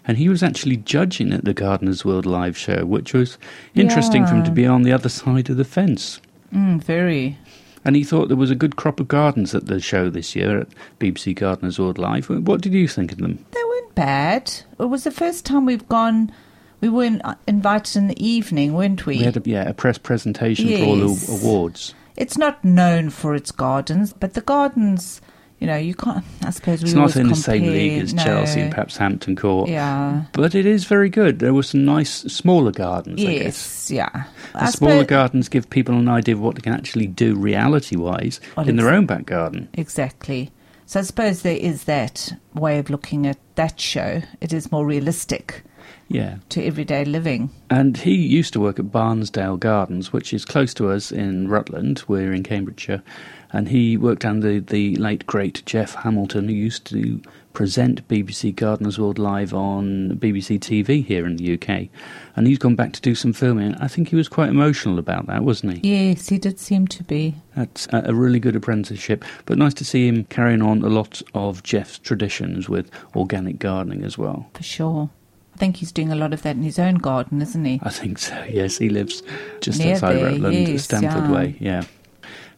And 0.08 0.16
he 0.16 0.30
was 0.30 0.42
actually 0.42 0.78
judging 0.78 1.34
at 1.34 1.44
the 1.44 1.52
Gardeners 1.52 2.02
World 2.02 2.24
live 2.24 2.56
show, 2.56 2.86
which 2.86 3.12
was 3.12 3.36
interesting 3.74 4.26
for 4.26 4.36
him 4.36 4.44
to 4.44 4.50
be 4.50 4.66
on 4.66 4.80
the 4.82 4.90
other 4.90 5.10
side 5.10 5.50
of 5.50 5.58
the 5.58 5.66
fence. 5.66 6.18
Mm, 6.54 6.82
very. 6.82 7.36
And 7.84 7.96
he 7.96 8.04
thought 8.04 8.28
there 8.28 8.36
was 8.36 8.50
a 8.50 8.56
good 8.56 8.76
crop 8.76 9.00
of 9.00 9.08
gardens 9.08 9.54
at 9.54 9.66
the 9.66 9.80
show 9.80 10.10
this 10.10 10.34
year 10.34 10.60
at 10.60 10.68
BBC 10.98 11.34
Gardeners 11.36 11.78
World 11.78 11.98
Live. 11.98 12.28
What 12.28 12.60
did 12.60 12.72
you 12.74 12.88
think 12.88 13.12
of 13.12 13.18
them? 13.18 13.44
They 13.52 13.64
weren't 13.64 13.94
bad. 13.94 14.52
It 14.78 14.84
was 14.86 15.04
the 15.04 15.10
first 15.10 15.46
time 15.46 15.64
we've 15.64 15.88
gone. 15.88 16.32
We 16.80 16.88
were 16.88 17.04
in, 17.04 17.20
uh, 17.22 17.34
invited 17.46 17.96
in 17.96 18.08
the 18.08 18.24
evening, 18.24 18.72
weren't 18.74 19.06
we? 19.06 19.18
We 19.18 19.24
had 19.24 19.36
a, 19.36 19.42
yeah, 19.48 19.68
a 19.68 19.74
press 19.74 19.98
presentation 19.98 20.68
for 20.68 20.84
all 20.84 20.96
the 20.96 21.40
awards. 21.42 21.94
it's 22.16 22.36
not 22.38 22.64
known 22.64 23.10
for 23.10 23.34
its 23.34 23.50
gardens, 23.52 24.12
but 24.12 24.34
the 24.34 24.40
gardens, 24.42 25.20
you 25.58 25.66
know, 25.66 25.76
you 25.76 25.94
can't. 25.94 26.24
I 26.44 26.50
suppose 26.50 26.82
we 26.82 26.86
It's 26.88 26.94
not 26.94 27.16
in 27.16 27.28
the 27.28 27.34
same 27.34 27.64
league 27.64 28.02
as 28.02 28.14
no. 28.14 28.22
Chelsea 28.22 28.60
and 28.60 28.70
perhaps 28.70 28.96
Hampton 28.96 29.34
Court. 29.36 29.68
Yeah. 29.68 30.24
But 30.32 30.54
it 30.54 30.66
is 30.66 30.84
very 30.84 31.08
good. 31.10 31.38
There 31.40 31.52
were 31.54 31.62
some 31.64 31.84
nice 31.84 32.10
smaller 32.32 32.70
gardens, 32.72 33.20
I 33.20 33.24
guess. 33.38 33.42
Yes. 33.42 33.90
Yeah. 33.90 34.24
The 34.52 34.64
I 34.64 34.70
smaller 34.70 34.92
suppose- 35.00 35.06
gardens 35.06 35.48
give 35.48 35.68
people 35.70 35.96
an 35.96 36.08
idea 36.08 36.34
of 36.34 36.40
what 36.40 36.54
they 36.54 36.60
can 36.60 36.74
actually 36.74 37.06
do 37.08 37.34
reality 37.34 37.96
wise 37.96 38.40
Well, 38.56 38.68
in 38.68 38.76
their 38.76 38.90
own 38.90 39.06
back 39.06 39.26
garden. 39.26 39.68
Exactly. 39.74 40.50
So 40.86 41.00
I 41.00 41.02
suppose 41.02 41.42
there 41.42 41.56
is 41.56 41.84
that 41.84 42.32
way 42.54 42.78
of 42.78 42.88
looking 42.88 43.26
at 43.26 43.36
that 43.56 43.78
show. 43.78 44.22
It 44.40 44.52
is 44.52 44.72
more 44.72 44.86
realistic 44.86 45.62
Yeah. 46.08 46.36
to 46.50 46.64
everyday 46.64 47.04
living. 47.04 47.50
And 47.70 47.96
he 47.96 48.14
used 48.14 48.52
to 48.54 48.60
work 48.60 48.78
at 48.78 48.86
Barnsdale 48.86 49.58
Gardens, 49.58 50.12
which 50.12 50.32
is 50.32 50.44
close 50.44 50.72
to 50.74 50.90
us 50.90 51.12
in 51.12 51.48
Rutland. 51.48 52.02
We're 52.08 52.32
in 52.32 52.42
Cambridgeshire. 52.42 53.02
And 53.50 53.68
he 53.68 53.96
worked 53.96 54.24
under 54.24 54.60
the 54.60 54.96
late, 54.96 55.26
great 55.26 55.62
Geoff 55.64 55.94
Hamilton, 55.94 56.48
who 56.48 56.54
used 56.54 56.86
to 56.86 57.20
present 57.54 58.06
BBC 58.08 58.54
Gardeners 58.54 58.98
World 58.98 59.18
Live 59.18 59.52
on 59.54 60.16
BBC 60.18 60.58
TV 60.60 61.04
here 61.04 61.26
in 61.26 61.36
the 61.36 61.54
UK. 61.54 61.88
And 62.36 62.46
he's 62.46 62.58
gone 62.58 62.76
back 62.76 62.92
to 62.92 63.00
do 63.00 63.14
some 63.14 63.32
filming. 63.32 63.74
I 63.76 63.88
think 63.88 64.08
he 64.08 64.16
was 64.16 64.28
quite 64.28 64.50
emotional 64.50 64.98
about 64.98 65.26
that, 65.26 65.44
wasn't 65.44 65.78
he? 65.78 66.08
Yes, 66.10 66.28
he 66.28 66.38
did 66.38 66.58
seem 66.58 66.86
to 66.88 67.02
be. 67.04 67.34
That's 67.56 67.86
a 67.92 68.08
a 68.10 68.14
really 68.14 68.38
good 68.38 68.54
apprenticeship. 68.56 69.24
But 69.46 69.58
nice 69.58 69.74
to 69.74 69.84
see 69.84 70.06
him 70.06 70.24
carrying 70.24 70.62
on 70.62 70.82
a 70.82 70.88
lot 70.88 71.20
of 71.34 71.62
Geoff's 71.62 71.98
traditions 71.98 72.68
with 72.68 72.90
organic 73.16 73.58
gardening 73.58 74.04
as 74.04 74.16
well. 74.16 74.48
For 74.54 74.62
sure. 74.62 75.10
Think 75.58 75.76
he's 75.76 75.92
doing 75.92 76.12
a 76.12 76.16
lot 76.16 76.32
of 76.32 76.42
that 76.42 76.56
in 76.56 76.62
his 76.62 76.78
own 76.78 76.94
garden, 76.96 77.42
isn't 77.42 77.64
he? 77.64 77.80
I 77.82 77.90
think 77.90 78.18
so. 78.18 78.44
Yes, 78.48 78.78
he 78.78 78.88
lives 78.88 79.22
just 79.60 79.80
Near 79.80 79.94
outside 79.94 80.14
there, 80.16 80.24
Rutland, 80.26 80.68
yes, 80.68 80.84
Stamford 80.84 81.24
yeah. 81.24 81.30
Way. 81.32 81.56
Yeah. 81.58 81.82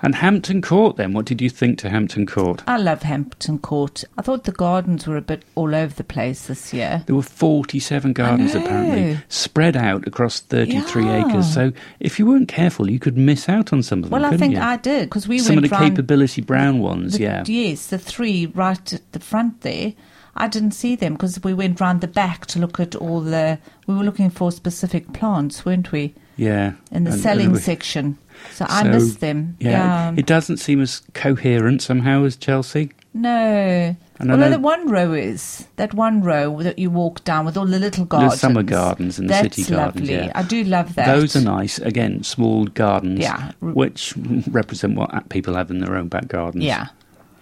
And 0.03 0.15
Hampton 0.15 0.63
Court. 0.63 0.97
Then, 0.97 1.13
what 1.13 1.27
did 1.27 1.43
you 1.43 1.51
think 1.51 1.79
to 1.81 1.91
Hampton 1.91 2.25
Court? 2.27 2.63
I 2.67 2.79
love 2.79 3.03
Hampton 3.03 3.59
Court. 3.59 4.03
I 4.17 4.23
thought 4.23 4.45
the 4.45 4.53
gardens 4.53 5.07
were 5.07 5.17
a 5.19 5.21
bit 5.23 5.43
all 5.55 5.75
over 5.75 5.93
the 5.95 6.05
place 6.05 6.47
this 6.47 6.73
year. 6.73 7.03
There 7.07 7.15
were 7.17 7.23
47 7.23 8.15
gardens 8.15 8.55
apparently 8.55 9.19
spread 9.29 9.77
out 9.77 10.07
across 10.07 10.41
33 10.41 11.05
Yeah. 11.05 11.27
acres. 11.29 11.53
So 11.53 11.73
if 12.01 12.19
you 12.19 12.25
weren't 12.27 12.49
careful, 12.49 12.91
you 12.91 12.99
could 12.99 13.19
miss 13.19 13.47
out 13.49 13.73
on 13.75 13.83
some 13.83 13.99
of 13.99 14.05
them. 14.11 14.13
Well, 14.23 14.25
I 14.33 14.37
think 14.39 14.55
you? 14.55 14.61
I 14.61 14.77
did 14.79 15.11
because 15.11 15.29
we 15.29 15.37
were 15.37 15.43
some 15.45 15.59
of 15.59 15.63
the 15.65 15.69
capability 15.77 16.41
brown 16.41 16.79
ones. 16.81 17.15
the- 17.15 17.23
yeah. 17.23 17.45
Yes, 17.47 17.89
the 17.89 17.99
three 17.99 18.47
right 18.47 18.93
at 18.93 19.13
the 19.13 19.21
front 19.21 19.61
there. 19.63 19.93
I 20.37 20.49
didn't 20.49 20.73
see 20.73 20.97
them 20.97 21.15
because 21.15 21.43
we 21.43 21.53
went 21.55 21.81
round 21.81 22.01
the 22.01 22.09
back 22.09 22.47
to 22.47 22.59
look 22.59 22.79
at 22.81 22.95
all 22.95 23.21
the. 23.21 23.59
We 23.87 23.95
were 23.95 24.05
looking 24.05 24.31
for 24.31 24.53
specific 24.53 25.13
plants, 25.13 25.65
weren't 25.65 25.91
we, 25.93 26.15
Yeah. 26.37 26.73
in 26.93 27.05
the 27.05 27.11
And- 27.13 27.21
selling 27.21 27.47
and 27.47 27.55
we- 27.55 27.61
section? 27.61 28.17
So, 28.55 28.65
I 28.69 28.85
missed 28.85 29.21
them. 29.21 29.57
Yeah. 29.61 29.71
Yeah. 29.71 30.15
It 30.17 30.25
doesn't 30.27 30.57
seem 30.59 30.81
as 30.81 31.03
coherent 31.13 31.83
somehow 31.83 32.25
as 32.25 32.37
Chelsea. 32.37 32.91
no. 33.13 33.97
And 34.21 34.31
Although 34.31 34.45
know- 34.45 34.51
the 34.51 34.59
one 34.59 34.87
row 34.89 35.15
is 35.15 35.67
that 35.77 35.95
one 35.95 36.21
row 36.23 36.63
that 36.63 36.79
you 36.79 36.91
walk 36.91 37.25
down 37.25 37.47
with 37.47 37.57
all 37.57 37.65
the 37.65 37.79
little 37.79 38.05
gardens. 38.05 38.39
summer 38.39 38.63
gardens 38.63 39.19
and 39.19 39.31
the 39.31 39.33
That's 39.33 39.57
city 39.57 39.73
gardens, 39.75 40.09
lovely. 40.11 40.27
yeah. 40.27 40.33
I 40.35 40.43
do 40.43 40.63
love 40.65 40.95
that. 40.97 41.07
Those 41.07 41.35
are 41.37 41.41
nice. 41.41 41.79
Again, 41.79 42.23
small 42.23 42.67
gardens, 42.67 43.21
Yeah. 43.21 43.53
which 43.61 44.13
represent 44.51 44.95
what 44.97 45.29
people 45.31 45.55
have 45.55 45.71
in 45.71 45.79
their 45.79 45.97
own 45.97 46.09
back 46.09 46.29
gardens. 46.29 46.65
Yeah. 46.65 46.89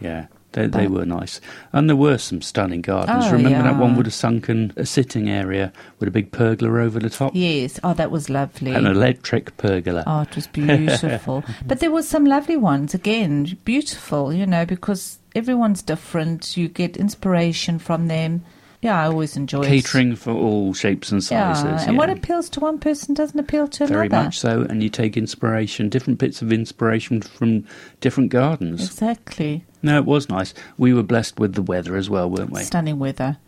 Yeah, 0.01 0.27
they, 0.53 0.67
they 0.67 0.87
were 0.87 1.05
nice. 1.05 1.41
And 1.73 1.89
there 1.89 1.97
were 1.97 2.19
some 2.19 2.41
stunning 2.41 2.81
gardens. 2.81 3.27
Oh, 3.27 3.33
Remember 3.33 3.63
that 3.63 3.79
one 3.79 3.97
with 3.97 4.07
a 4.07 4.11
sunken 4.11 4.73
a 4.77 4.87
sitting 4.87 5.29
area 5.29 5.73
with 5.99 6.09
a 6.09 6.13
big 6.13 6.33
pergola 6.33 6.83
over 6.83 6.99
the 6.99 7.11
top? 7.11 7.33
Yes. 7.35 7.79
Oh, 7.85 7.95
that 7.95 8.11
was 8.11 8.31
lovely. 8.31 8.73
An 8.73 8.87
electric 8.87 9.57
pergola. 9.59 10.05
Oh, 10.07 10.23
it 10.23 10.35
was 10.35 10.47
beautiful. 10.47 11.45
but 11.67 11.81
there 11.81 11.91
were 11.91 12.03
some 12.03 12.25
lovely 12.25 12.57
ones 12.57 12.95
again, 12.95 13.59
beautiful, 13.65 14.33
you 14.33 14.47
know, 14.47 14.65
because 14.65 15.19
everyone's 15.35 15.83
different. 15.83 16.57
You 16.57 16.69
get 16.69 16.97
inspiration 16.97 17.79
from 17.79 18.09
them. 18.09 18.45
Yeah, 18.81 19.01
I 19.01 19.07
always 19.07 19.37
enjoy 19.37 19.63
it. 19.63 19.67
Catering 19.67 20.15
for 20.15 20.33
all 20.33 20.73
shapes 20.73 21.11
and 21.11 21.23
sizes. 21.23 21.65
Yeah, 21.65 21.83
and 21.83 21.93
yeah. 21.93 21.99
what 21.99 22.11
appeals 22.11 22.49
to 22.51 22.61
one 22.61 22.79
person 22.79 23.13
doesn't 23.13 23.39
appeal 23.39 23.67
to 23.67 23.87
Very 23.87 24.07
another. 24.07 24.09
Very 24.09 24.25
much 24.27 24.39
so. 24.39 24.63
And 24.63 24.83
you 24.83 24.89
take 24.89 25.17
inspiration, 25.17 25.89
different 25.89 26.21
bits 26.21 26.43
of 26.43 26.53
inspiration 26.53 27.21
from 27.21 27.65
different 28.01 28.31
gardens. 28.31 28.85
Exactly. 28.85 29.65
No, 29.83 29.99
it 29.99 30.05
was 30.05 30.29
nice. 30.29 30.55
We 30.77 30.93
were 30.95 31.03
blessed 31.03 31.41
with 31.41 31.55
the 31.55 31.63
weather 31.63 31.97
as 31.97 32.09
well, 32.09 32.31
weren't 32.31 32.51
we? 32.51 32.63
Stunning 32.63 33.01
weather. 33.01 33.39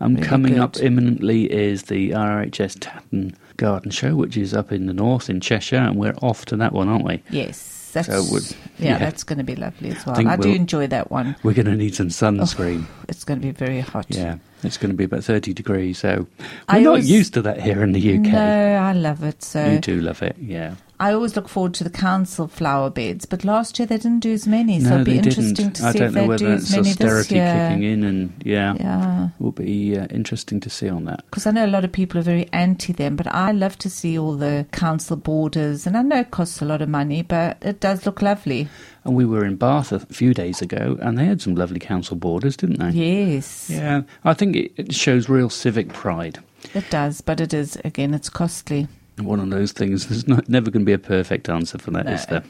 And 0.00 0.16
Really 0.16 0.28
coming 0.28 0.58
up 0.60 0.76
imminently 0.76 1.50
is 1.52 1.84
the 1.84 2.10
RHS 2.10 2.76
Tatton 2.78 3.34
Garden 3.56 3.90
Show, 3.90 4.14
which 4.14 4.36
is 4.36 4.54
up 4.54 4.70
in 4.70 4.86
the 4.86 4.92
north 4.92 5.28
in 5.28 5.40
Cheshire, 5.40 5.76
and 5.76 5.96
we're 5.96 6.14
off 6.22 6.44
to 6.46 6.56
that 6.56 6.72
one, 6.72 6.88
aren't 6.88 7.04
we? 7.04 7.22
Yes, 7.30 7.90
that's 7.92 8.06
So 8.06 8.24
would- 8.32 8.56
yeah, 8.78 8.92
yeah. 8.92 8.98
that's 8.98 9.24
going 9.24 9.38
to 9.38 9.44
be 9.44 9.56
lovely 9.56 9.90
as 9.90 10.06
well. 10.06 10.16
I 10.16 10.36
do 10.36 10.48
we'll- 10.48 10.56
enjoy 10.56 10.86
that 10.86 11.10
one. 11.10 11.34
We're 11.42 11.54
going 11.54 11.66
to 11.66 11.74
need 11.74 11.96
some 11.96 12.06
oh, 12.06 12.10
sunscreen. 12.10 12.86
It's 13.08 13.24
going 13.24 13.40
to 13.40 13.46
be 13.46 13.50
very 13.50 13.80
hot. 13.80 14.06
Yeah, 14.08 14.36
it's 14.62 14.76
going 14.76 14.90
to 14.90 14.96
be 14.96 15.04
about 15.04 15.24
30 15.24 15.52
degrees, 15.54 15.98
so 15.98 16.26
we're 16.38 16.46
I 16.68 16.80
not 16.80 16.88
always- 16.88 17.10
used 17.10 17.34
to 17.34 17.42
that 17.42 17.60
here 17.60 17.82
in 17.82 17.92
the 17.92 18.00
UK. 18.18 18.26
No, 18.32 18.76
I 18.76 18.92
love 18.92 19.22
it. 19.22 19.42
So 19.42 19.64
You 19.64 19.78
do 19.78 20.00
love 20.00 20.22
it, 20.22 20.36
yeah. 20.40 20.74
I 21.00 21.12
always 21.12 21.36
look 21.36 21.48
forward 21.48 21.74
to 21.74 21.84
the 21.84 21.90
council 21.90 22.48
flower 22.48 22.90
beds, 22.90 23.24
but 23.24 23.44
last 23.44 23.78
year 23.78 23.86
they 23.86 23.98
didn't 23.98 24.18
do 24.20 24.32
as 24.32 24.46
many, 24.48 24.80
so 24.80 24.88
no, 24.90 24.94
it'll 24.96 25.04
be 25.04 25.16
interesting 25.18 25.54
didn't. 25.54 25.76
to 25.76 25.84
I 25.86 25.92
see 25.92 25.98
don't 26.00 26.08
if 26.08 26.14
know 26.14 26.20
they 26.22 26.26
whether 26.28 26.46
do 26.46 26.52
as 26.54 26.70
many 26.72 26.92
this 26.92 27.30
year. 27.30 27.68
kicking 27.68 27.82
in, 27.84 28.02
and 28.04 28.32
yeah, 28.44 28.74
Yeah, 28.74 29.28
will 29.38 29.52
be 29.52 29.96
uh, 29.96 30.06
interesting 30.10 30.58
to 30.60 30.68
see 30.70 30.88
on 30.88 31.04
that. 31.04 31.24
because 31.26 31.46
I 31.46 31.52
know 31.52 31.64
a 31.64 31.68
lot 31.68 31.84
of 31.84 31.92
people 31.92 32.18
are 32.18 32.22
very 32.24 32.48
anti 32.52 32.92
them, 32.92 33.14
but 33.14 33.26
I 33.32 33.52
love 33.52 33.78
to 33.78 33.88
see 33.90 34.18
all 34.18 34.36
the 34.36 34.66
council 34.72 35.16
borders, 35.16 35.86
and 35.86 35.96
I 35.96 36.02
know 36.02 36.18
it 36.20 36.32
costs 36.32 36.60
a 36.60 36.64
lot 36.64 36.82
of 36.82 36.88
money, 36.88 37.22
but 37.22 37.58
it 37.62 37.78
does 37.80 38.04
look 38.04 38.20
lovely. 38.20 38.68
And 39.04 39.14
we 39.14 39.24
were 39.24 39.44
in 39.44 39.54
Bath 39.56 39.92
a 39.92 40.00
few 40.00 40.34
days 40.34 40.60
ago, 40.60 40.98
and 41.00 41.16
they 41.16 41.26
had 41.26 41.40
some 41.40 41.54
lovely 41.54 41.78
council 41.78 42.16
borders, 42.16 42.56
didn't 42.56 42.80
they? 42.80 42.90
Yes, 42.90 43.70
Yeah, 43.70 44.02
I 44.24 44.34
think 44.34 44.56
it, 44.56 44.72
it 44.76 44.94
shows 44.94 45.28
real 45.28 45.48
civic 45.48 45.92
pride. 45.92 46.40
it 46.74 46.90
does, 46.90 47.20
but 47.20 47.40
it 47.40 47.54
is 47.54 47.76
again, 47.84 48.14
it's 48.14 48.28
costly. 48.28 48.88
One 49.20 49.40
of 49.40 49.50
those 49.50 49.72
things. 49.72 50.06
There's 50.06 50.26
not, 50.28 50.48
never 50.48 50.70
going 50.70 50.82
to 50.84 50.86
be 50.86 50.92
a 50.92 50.98
perfect 50.98 51.48
answer 51.48 51.78
for 51.78 51.90
that, 51.92 52.06
is 52.08 52.26
No. 52.28 52.38
there? 52.40 52.44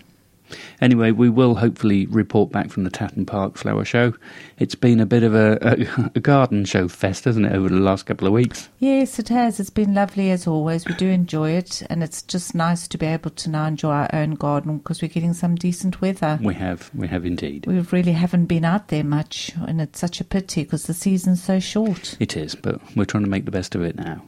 Anyway, 0.80 1.10
we 1.10 1.28
will 1.28 1.56
hopefully 1.56 2.06
report 2.06 2.50
back 2.50 2.70
from 2.70 2.84
the 2.84 2.90
Tatton 2.90 3.26
Park 3.26 3.58
Flower 3.58 3.84
Show. 3.84 4.14
It's 4.58 4.74
been 4.74 4.98
a 4.98 5.04
bit 5.04 5.22
of 5.22 5.34
a, 5.34 5.58
a, 5.60 6.10
a 6.14 6.20
garden 6.20 6.64
show 6.64 6.88
fest, 6.88 7.24
hasn't 7.26 7.44
it, 7.44 7.52
over 7.52 7.68
the 7.68 7.76
last 7.76 8.06
couple 8.06 8.26
of 8.26 8.32
weeks? 8.32 8.70
Yes, 8.78 9.18
it 9.18 9.28
has. 9.28 9.60
It's 9.60 9.68
been 9.68 9.92
lovely 9.92 10.30
as 10.30 10.46
always. 10.46 10.86
We 10.86 10.94
do 10.94 11.08
enjoy 11.08 11.50
it, 11.50 11.82
and 11.90 12.02
it's 12.02 12.22
just 12.22 12.54
nice 12.54 12.88
to 12.88 12.96
be 12.96 13.04
able 13.04 13.28
to 13.32 13.50
now 13.50 13.66
enjoy 13.66 13.90
our 13.90 14.10
own 14.14 14.36
garden 14.36 14.78
because 14.78 15.02
we're 15.02 15.08
getting 15.08 15.34
some 15.34 15.54
decent 15.54 16.00
weather. 16.00 16.38
We 16.42 16.54
have, 16.54 16.90
we 16.94 17.08
have 17.08 17.26
indeed. 17.26 17.66
We 17.66 17.80
really 17.80 18.12
haven't 18.12 18.46
been 18.46 18.64
out 18.64 18.88
there 18.88 19.04
much, 19.04 19.52
and 19.66 19.82
it's 19.82 19.98
such 19.98 20.18
a 20.18 20.24
pity 20.24 20.62
because 20.64 20.84
the 20.84 20.94
season's 20.94 21.42
so 21.42 21.60
short. 21.60 22.16
It 22.20 22.38
is, 22.38 22.54
but 22.54 22.80
we're 22.96 23.04
trying 23.04 23.24
to 23.24 23.30
make 23.30 23.44
the 23.44 23.50
best 23.50 23.74
of 23.74 23.82
it 23.82 23.96
now. 23.96 24.22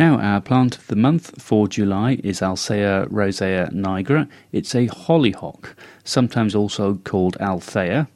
Now, 0.00 0.18
our 0.18 0.40
plant 0.40 0.78
of 0.78 0.86
the 0.86 0.96
month 0.96 1.42
for 1.42 1.68
July 1.68 2.20
is 2.24 2.40
Alcea 2.40 3.06
rosea 3.10 3.68
nigra. 3.70 4.30
It's 4.50 4.74
a 4.74 4.86
hollyhock, 4.86 5.76
sometimes 6.04 6.54
also 6.54 6.94
called 6.94 7.36
Althea. 7.38 8.08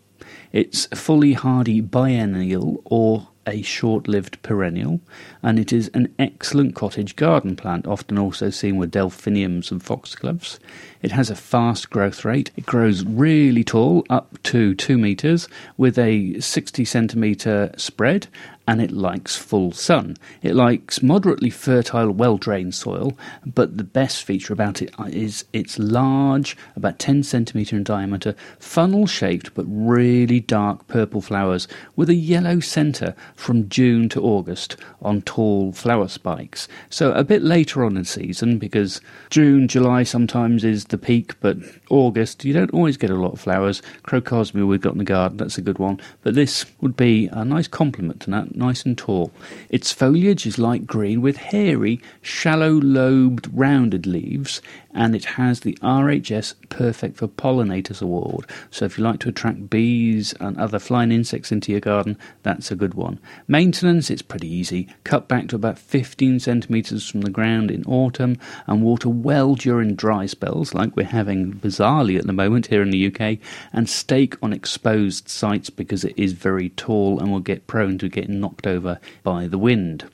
It's 0.50 0.86
fully 0.94 1.34
hardy 1.34 1.82
biennial 1.82 2.80
or 2.86 3.28
a 3.46 3.60
short 3.60 4.08
lived 4.08 4.40
perennial, 4.40 5.02
and 5.42 5.58
it 5.58 5.74
is 5.74 5.90
an 5.92 6.14
excellent 6.18 6.74
cottage 6.74 7.16
garden 7.16 7.54
plant, 7.54 7.86
often 7.86 8.18
also 8.18 8.48
seen 8.48 8.78
with 8.78 8.90
delphiniums 8.90 9.70
and 9.70 9.82
foxgloves. 9.82 10.58
It 11.02 11.10
has 11.12 11.28
a 11.28 11.36
fast 11.36 11.90
growth 11.90 12.24
rate. 12.24 12.50
It 12.56 12.64
grows 12.64 13.04
really 13.04 13.62
tall, 13.62 14.06
up 14.08 14.42
to 14.44 14.74
2 14.74 14.96
metres, 14.96 15.48
with 15.76 15.98
a 15.98 16.40
60 16.40 16.86
centimetre 16.86 17.72
spread, 17.76 18.28
and 18.66 18.80
it 18.80 18.90
likes 18.90 19.36
full 19.36 19.72
sun. 19.72 20.16
It 20.42 20.54
likes 20.54 21.02
moderately 21.02 21.50
fertile, 21.50 22.10
well 22.10 22.38
drained 22.38 22.74
soil, 22.74 23.16
but 23.44 23.76
the 23.76 23.84
best 23.84 24.24
feature 24.24 24.52
about 24.52 24.80
it 24.80 24.90
uh, 24.98 25.08
is 25.10 25.44
it's 25.52 25.78
large, 25.78 26.56
about 26.74 26.98
10 26.98 27.22
centimetre 27.22 27.76
in 27.76 27.84
diameter, 27.84 28.34
funnel 28.58 29.06
shaped 29.06 29.54
but 29.54 29.66
really 29.68 30.40
dark 30.40 30.86
purple 30.88 31.20
flowers 31.20 31.68
with 31.96 32.08
a 32.08 32.14
yellow 32.14 32.60
centre 32.60 33.14
from 33.34 33.68
June 33.68 34.08
to 34.08 34.22
August 34.22 34.76
on 35.02 35.20
tall 35.22 35.72
flower 35.72 36.08
spikes. 36.08 36.66
So 36.88 37.12
a 37.12 37.24
bit 37.24 37.42
later 37.42 37.84
on 37.84 37.96
in 37.96 38.04
season 38.04 38.58
because 38.58 39.00
June, 39.30 39.68
July 39.68 40.02
sometimes 40.04 40.64
is 40.64 40.86
the 40.86 40.98
peak, 40.98 41.38
but 41.40 41.58
August 41.90 42.44
you 42.44 42.52
don't 42.52 42.72
always 42.72 42.96
get 42.96 43.10
a 43.10 43.14
lot 43.14 43.34
of 43.34 43.40
flowers. 43.40 43.82
Crocosmia 44.04 44.64
we've 44.64 44.80
got 44.80 44.92
in 44.92 44.98
the 44.98 45.04
garden, 45.04 45.36
that's 45.36 45.58
a 45.58 45.62
good 45.62 45.78
one. 45.78 46.00
But 46.22 46.34
this 46.34 46.64
would 46.80 46.96
be 46.96 47.28
a 47.32 47.44
nice 47.44 47.68
complement 47.68 48.20
to 48.22 48.30
that, 48.30 48.53
nice 48.56 48.84
and 48.84 48.96
tall. 48.96 49.32
Its 49.68 49.92
foliage 49.92 50.46
is 50.46 50.58
light 50.58 50.86
green 50.86 51.20
with 51.20 51.36
hairy, 51.36 52.00
shallow 52.22 52.72
lobed, 52.72 53.48
rounded 53.52 54.06
leaves, 54.06 54.60
and 54.92 55.14
it 55.14 55.24
has 55.24 55.60
the 55.60 55.78
RHS 55.82 56.54
Perfect 56.74 57.18
for 57.18 57.28
Pollinators 57.28 58.02
Award. 58.02 58.46
So 58.72 58.84
if 58.84 58.98
you 58.98 59.04
like 59.04 59.20
to 59.20 59.28
attract 59.28 59.70
bees 59.70 60.34
and 60.40 60.58
other 60.58 60.80
flying 60.80 61.12
insects 61.12 61.52
into 61.52 61.70
your 61.70 61.80
garden, 61.80 62.18
that's 62.42 62.72
a 62.72 62.74
good 62.74 62.94
one. 62.94 63.20
Maintenance, 63.46 64.10
it's 64.10 64.22
pretty 64.22 64.48
easy. 64.48 64.88
Cut 65.04 65.28
back 65.28 65.46
to 65.48 65.56
about 65.56 65.78
15 65.78 66.40
centimetres 66.40 67.08
from 67.08 67.20
the 67.20 67.30
ground 67.30 67.70
in 67.70 67.84
autumn 67.84 68.38
and 68.66 68.82
water 68.82 69.08
well 69.08 69.54
during 69.54 69.94
dry 69.94 70.26
spells, 70.26 70.74
like 70.74 70.96
we're 70.96 71.04
having 71.04 71.52
bizarrely 71.52 72.18
at 72.18 72.26
the 72.26 72.32
moment 72.32 72.66
here 72.66 72.82
in 72.82 72.90
the 72.90 73.06
UK, 73.06 73.38
and 73.72 73.88
stake 73.88 74.34
on 74.42 74.52
exposed 74.52 75.28
sites 75.28 75.70
because 75.70 76.04
it 76.04 76.18
is 76.18 76.32
very 76.32 76.70
tall 76.70 77.20
and 77.20 77.30
will 77.30 77.38
get 77.38 77.68
prone 77.68 77.98
to 77.98 78.08
getting 78.08 78.40
knocked 78.40 78.66
over 78.66 78.98
by 79.22 79.46
the 79.46 79.58
wind. 79.58 80.10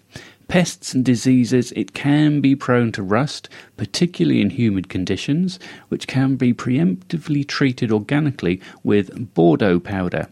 Pests 0.51 0.95
and 0.95 1.05
diseases, 1.05 1.73
it 1.77 1.95
can 1.95 2.41
be 2.41 2.57
prone 2.57 2.91
to 2.91 3.05
rust, 3.05 3.49
particularly 3.77 4.41
in 4.41 4.51
humid 4.51 4.89
conditions, 4.89 5.61
which 5.91 6.09
can 6.09 6.35
be 6.35 6.53
preemptively 6.53 7.47
treated 7.47 7.93
organically 7.93 8.61
with 8.83 9.33
Bordeaux 9.33 9.79
powder. 9.79 10.27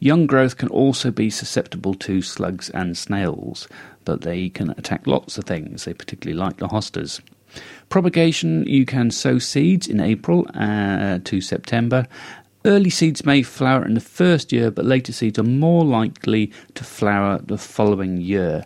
Young 0.00 0.26
growth 0.26 0.58
can 0.58 0.68
also 0.68 1.10
be 1.10 1.30
susceptible 1.30 1.94
to 1.94 2.20
slugs 2.20 2.68
and 2.70 2.94
snails, 2.94 3.66
but 4.04 4.20
they 4.20 4.50
can 4.50 4.68
attack 4.72 5.06
lots 5.06 5.38
of 5.38 5.44
things. 5.44 5.86
They 5.86 5.94
particularly 5.94 6.38
like 6.38 6.58
the 6.58 6.68
hostas. 6.68 7.22
Propagation 7.88 8.64
you 8.66 8.84
can 8.84 9.10
sow 9.10 9.38
seeds 9.38 9.86
in 9.86 9.98
April 9.98 10.46
uh, 10.52 11.20
to 11.24 11.40
September. 11.40 12.06
Early 12.66 12.90
seeds 12.90 13.24
may 13.24 13.42
flower 13.42 13.84
in 13.84 13.94
the 13.94 14.00
first 14.00 14.52
year, 14.52 14.70
but 14.70 14.84
later 14.84 15.12
seeds 15.12 15.38
are 15.38 15.42
more 15.42 15.86
likely 15.86 16.52
to 16.74 16.84
flower 16.84 17.38
the 17.42 17.58
following 17.58 18.20
year. 18.20 18.62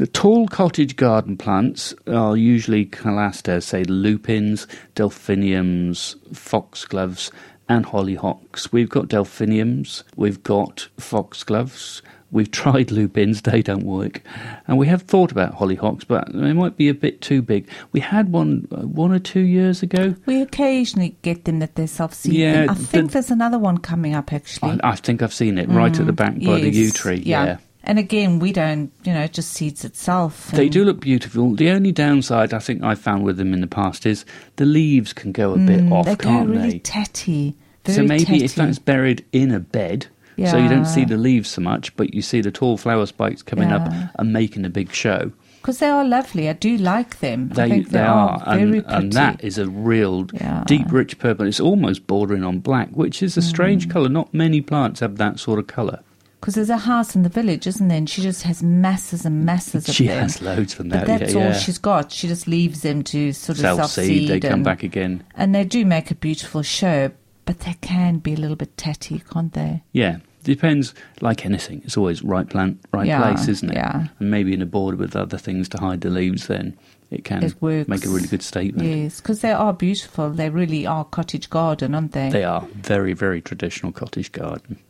The 0.00 0.06
tall 0.06 0.48
cottage 0.48 0.96
garden 0.96 1.36
plants 1.36 1.92
are 2.06 2.34
usually 2.34 2.86
classed 2.86 3.50
as, 3.50 3.66
say, 3.66 3.84
lupins, 3.84 4.66
delphiniums, 4.94 6.16
foxgloves, 6.32 7.30
and 7.68 7.84
hollyhocks. 7.84 8.72
We've 8.72 8.88
got 8.88 9.08
delphiniums, 9.08 10.02
we've 10.16 10.42
got 10.42 10.88
foxgloves, 10.98 12.00
we've 12.30 12.50
tried 12.62 12.90
lupins, 12.90 13.42
they 13.42 13.60
don't 13.60 13.84
work, 13.84 14.22
and 14.66 14.78
we 14.78 14.86
have 14.86 15.02
thought 15.02 15.32
about 15.32 15.56
hollyhocks, 15.56 16.06
but 16.08 16.32
they 16.32 16.54
might 16.54 16.78
be 16.78 16.88
a 16.88 16.94
bit 16.94 17.20
too 17.20 17.42
big. 17.42 17.68
We 17.92 18.00
had 18.00 18.32
one 18.32 18.68
uh, 18.72 18.86
one 18.86 19.12
or 19.12 19.18
two 19.18 19.40
years 19.40 19.82
ago. 19.82 20.14
We 20.24 20.40
occasionally 20.40 21.14
get 21.20 21.44
them 21.44 21.58
that 21.58 21.74
they're 21.74 21.86
self-seeding. 21.86 22.40
Yeah, 22.40 22.68
I 22.70 22.74
think 22.74 23.08
the- 23.08 23.12
there's 23.12 23.30
another 23.30 23.58
one 23.58 23.76
coming 23.76 24.14
up 24.14 24.32
actually. 24.32 24.80
I, 24.82 24.92
I 24.92 24.96
think 24.96 25.20
I've 25.20 25.34
seen 25.34 25.58
it 25.58 25.68
right 25.68 26.00
at 26.00 26.06
the 26.06 26.14
back 26.14 26.40
by 26.40 26.58
the 26.58 26.70
yew 26.70 26.90
tree. 26.90 27.22
yeah. 27.26 27.58
And 27.82 27.98
again, 27.98 28.38
we 28.40 28.52
don't, 28.52 28.92
you 29.04 29.12
know, 29.12 29.22
it 29.22 29.32
just 29.32 29.52
seeds 29.52 29.84
itself. 29.84 30.50
They 30.50 30.68
do 30.68 30.84
look 30.84 31.00
beautiful. 31.00 31.54
The 31.54 31.70
only 31.70 31.92
downside 31.92 32.52
I 32.52 32.58
think 32.58 32.82
I've 32.82 32.98
found 33.00 33.24
with 33.24 33.38
them 33.38 33.54
in 33.54 33.60
the 33.62 33.66
past 33.66 34.04
is 34.04 34.24
the 34.56 34.66
leaves 34.66 35.12
can 35.14 35.32
go 35.32 35.54
a 35.54 35.58
bit 35.58 35.80
Mm, 35.80 35.92
off, 35.92 36.04
they 36.06 36.14
go 36.16 36.28
can't 36.28 36.50
really 36.50 36.72
they? 36.72 36.78
tatty. 36.80 37.56
Very 37.84 37.96
so 37.96 38.02
maybe 38.02 38.24
tatty. 38.24 38.44
if 38.44 38.54
that's 38.54 38.78
buried 38.78 39.24
in 39.32 39.50
a 39.50 39.60
bed, 39.60 40.06
so 40.46 40.56
you 40.58 40.68
don't 40.68 40.84
see 40.86 41.04
the 41.04 41.16
leaves 41.16 41.48
so 41.50 41.62
much, 41.62 41.94
but 41.96 42.12
you 42.14 42.20
see 42.22 42.40
the 42.42 42.50
tall 42.50 42.76
flower 42.76 43.06
spikes 43.06 43.42
coming 43.42 43.70
Yeah. 43.70 43.76
up 43.76 43.92
and 44.18 44.32
making 44.32 44.64
a 44.66 44.70
big 44.70 44.92
show. 44.92 45.32
Because 45.62 45.78
they 45.78 45.88
are 45.88 46.04
lovely. 46.04 46.48
I 46.48 46.54
do 46.54 46.76
like 46.78 47.20
them. 47.20 47.50
I 47.52 47.68
They 47.68 47.80
they, 47.80 47.98
are, 48.00 48.30
are, 48.30 48.44
very 48.44 48.62
and, 48.62 48.72
pretty. 48.72 48.86
and 48.88 49.12
that 49.12 49.42
is 49.44 49.58
a 49.58 49.68
real 49.68 50.26
Yeah. 50.32 50.64
deep, 50.66 50.90
rich 50.92 51.18
purple. 51.18 51.46
It's 51.46 51.60
almost 51.60 52.06
bordering 52.06 52.44
on 52.44 52.60
black, 52.60 52.88
which 52.92 53.22
is 53.22 53.36
a 53.36 53.42
strange 53.42 53.86
Mm. 53.86 53.90
colour. 53.90 54.08
Not 54.08 54.32
many 54.32 54.60
plants 54.62 55.00
have 55.00 55.16
that 55.16 55.38
sort 55.38 55.58
of 55.58 55.66
colour. 55.66 56.00
Because 56.50 56.66
there's 56.66 56.80
a 56.80 56.84
house 56.84 57.14
in 57.14 57.22
the 57.22 57.28
village, 57.28 57.68
isn't 57.68 57.86
there? 57.86 57.98
And 57.98 58.10
she 58.10 58.22
just 58.22 58.42
has 58.42 58.60
masses 58.60 59.24
and 59.24 59.46
masses 59.46 59.88
of 59.88 59.94
She 59.94 60.08
them. 60.08 60.22
has 60.22 60.42
loads 60.42 60.74
from 60.74 60.88
But 60.88 61.06
that's 61.06 61.32
yeah, 61.32 61.38
all 61.38 61.46
yeah. 61.50 61.56
she's 61.56 61.78
got. 61.78 62.10
She 62.10 62.26
just 62.26 62.48
leaves 62.48 62.80
them 62.80 63.04
to 63.04 63.32
sort 63.32 63.58
of 63.58 63.62
self 63.62 63.90
seed. 63.92 64.28
They 64.28 64.40
come 64.40 64.54
and, 64.54 64.64
back 64.64 64.82
again. 64.82 65.22
And 65.36 65.54
they 65.54 65.62
do 65.62 65.84
make 65.84 66.10
a 66.10 66.16
beautiful 66.16 66.62
show, 66.62 67.12
but 67.44 67.60
they 67.60 67.74
can 67.80 68.18
be 68.18 68.32
a 68.34 68.36
little 68.36 68.56
bit 68.56 68.76
tatty, 68.76 69.22
can't 69.32 69.52
they? 69.52 69.84
Yeah, 69.92 70.16
depends. 70.42 70.92
Like 71.20 71.46
anything, 71.46 71.82
it's 71.84 71.96
always 71.96 72.20
right 72.24 72.50
plant, 72.50 72.80
right 72.92 73.06
Yeah, 73.06 73.22
place, 73.22 73.46
isn't 73.46 73.70
it? 73.70 73.76
yeah. 73.76 74.08
And 74.18 74.28
maybe 74.32 74.52
in 74.52 74.60
a 74.60 74.66
border 74.66 74.96
with 74.96 75.14
other 75.14 75.38
things 75.38 75.68
to 75.68 75.78
hide 75.78 76.00
the 76.00 76.10
leaves, 76.10 76.48
then 76.48 76.76
it 77.12 77.22
can 77.22 77.44
It 77.44 77.62
make 77.62 78.04
a 78.04 78.08
really 78.08 78.26
good 78.26 78.42
statement. 78.42 78.88
Yes, 78.88 79.20
because 79.20 79.40
they 79.40 79.52
are 79.52 79.72
beautiful. 79.72 80.30
They 80.30 80.50
really 80.50 80.84
are 80.84 81.04
cottage 81.04 81.48
garden, 81.48 81.94
aren't 81.94 82.10
they? 82.10 82.28
They 82.28 82.42
are 82.42 82.66
very, 82.74 83.12
very 83.12 83.40
traditional 83.40 83.92
cottage 83.92 84.32
garden. 84.32 84.80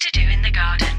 To 0.00 0.10
do 0.12 0.26
in 0.30 0.40
the 0.40 0.50
garden. 0.50 0.89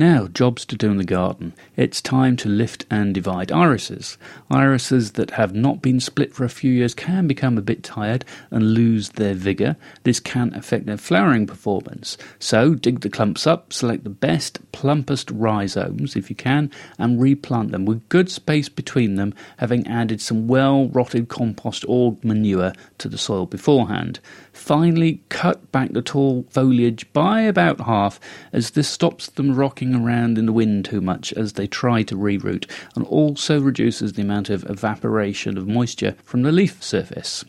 Now, 0.00 0.28
jobs 0.28 0.64
to 0.64 0.76
do 0.76 0.90
in 0.90 0.96
the 0.96 1.04
garden. 1.04 1.52
It's 1.76 2.00
time 2.00 2.34
to 2.38 2.48
lift 2.48 2.86
and 2.90 3.12
divide 3.12 3.52
irises. 3.52 4.16
Irises 4.50 5.12
that 5.12 5.32
have 5.32 5.54
not 5.54 5.82
been 5.82 6.00
split 6.00 6.32
for 6.32 6.42
a 6.42 6.48
few 6.48 6.72
years 6.72 6.94
can 6.94 7.26
become 7.26 7.58
a 7.58 7.60
bit 7.60 7.82
tired 7.82 8.24
and 8.50 8.72
lose 8.72 9.10
their 9.10 9.34
vigour. 9.34 9.76
This 10.04 10.18
can 10.18 10.54
affect 10.54 10.86
their 10.86 10.96
flowering 10.96 11.46
performance. 11.46 12.16
So, 12.38 12.74
dig 12.74 13.00
the 13.00 13.10
clumps 13.10 13.46
up, 13.46 13.74
select 13.74 14.04
the 14.04 14.08
best, 14.08 14.60
plumpest 14.72 15.30
rhizomes 15.34 16.16
if 16.16 16.30
you 16.30 16.36
can, 16.36 16.70
and 16.98 17.20
replant 17.20 17.70
them 17.70 17.84
with 17.84 18.08
good 18.08 18.30
space 18.30 18.70
between 18.70 19.16
them, 19.16 19.34
having 19.58 19.86
added 19.86 20.22
some 20.22 20.48
well 20.48 20.88
rotted 20.88 21.28
compost 21.28 21.84
or 21.86 22.16
manure 22.22 22.72
to 22.96 23.08
the 23.10 23.18
soil 23.18 23.44
beforehand. 23.44 24.18
Finally, 24.54 25.22
cut 25.28 25.70
back 25.72 25.92
the 25.92 26.02
tall 26.02 26.46
foliage 26.48 27.10
by 27.12 27.42
about 27.42 27.82
half, 27.82 28.18
as 28.50 28.70
this 28.70 28.88
stops 28.88 29.28
them 29.28 29.54
rocking 29.54 29.89
around 29.94 30.38
in 30.38 30.46
the 30.46 30.52
wind 30.52 30.84
too 30.84 31.00
much 31.00 31.32
as 31.34 31.54
they 31.54 31.66
try 31.66 32.02
to 32.02 32.16
reroot, 32.16 32.70
and 32.94 33.04
also 33.06 33.60
reduces 33.60 34.12
the 34.12 34.22
amount 34.22 34.50
of 34.50 34.68
evaporation 34.68 35.56
of 35.56 35.68
moisture 35.68 36.16
from 36.24 36.42
the 36.42 36.52
leaf 36.52 36.82
surface. 36.82 37.44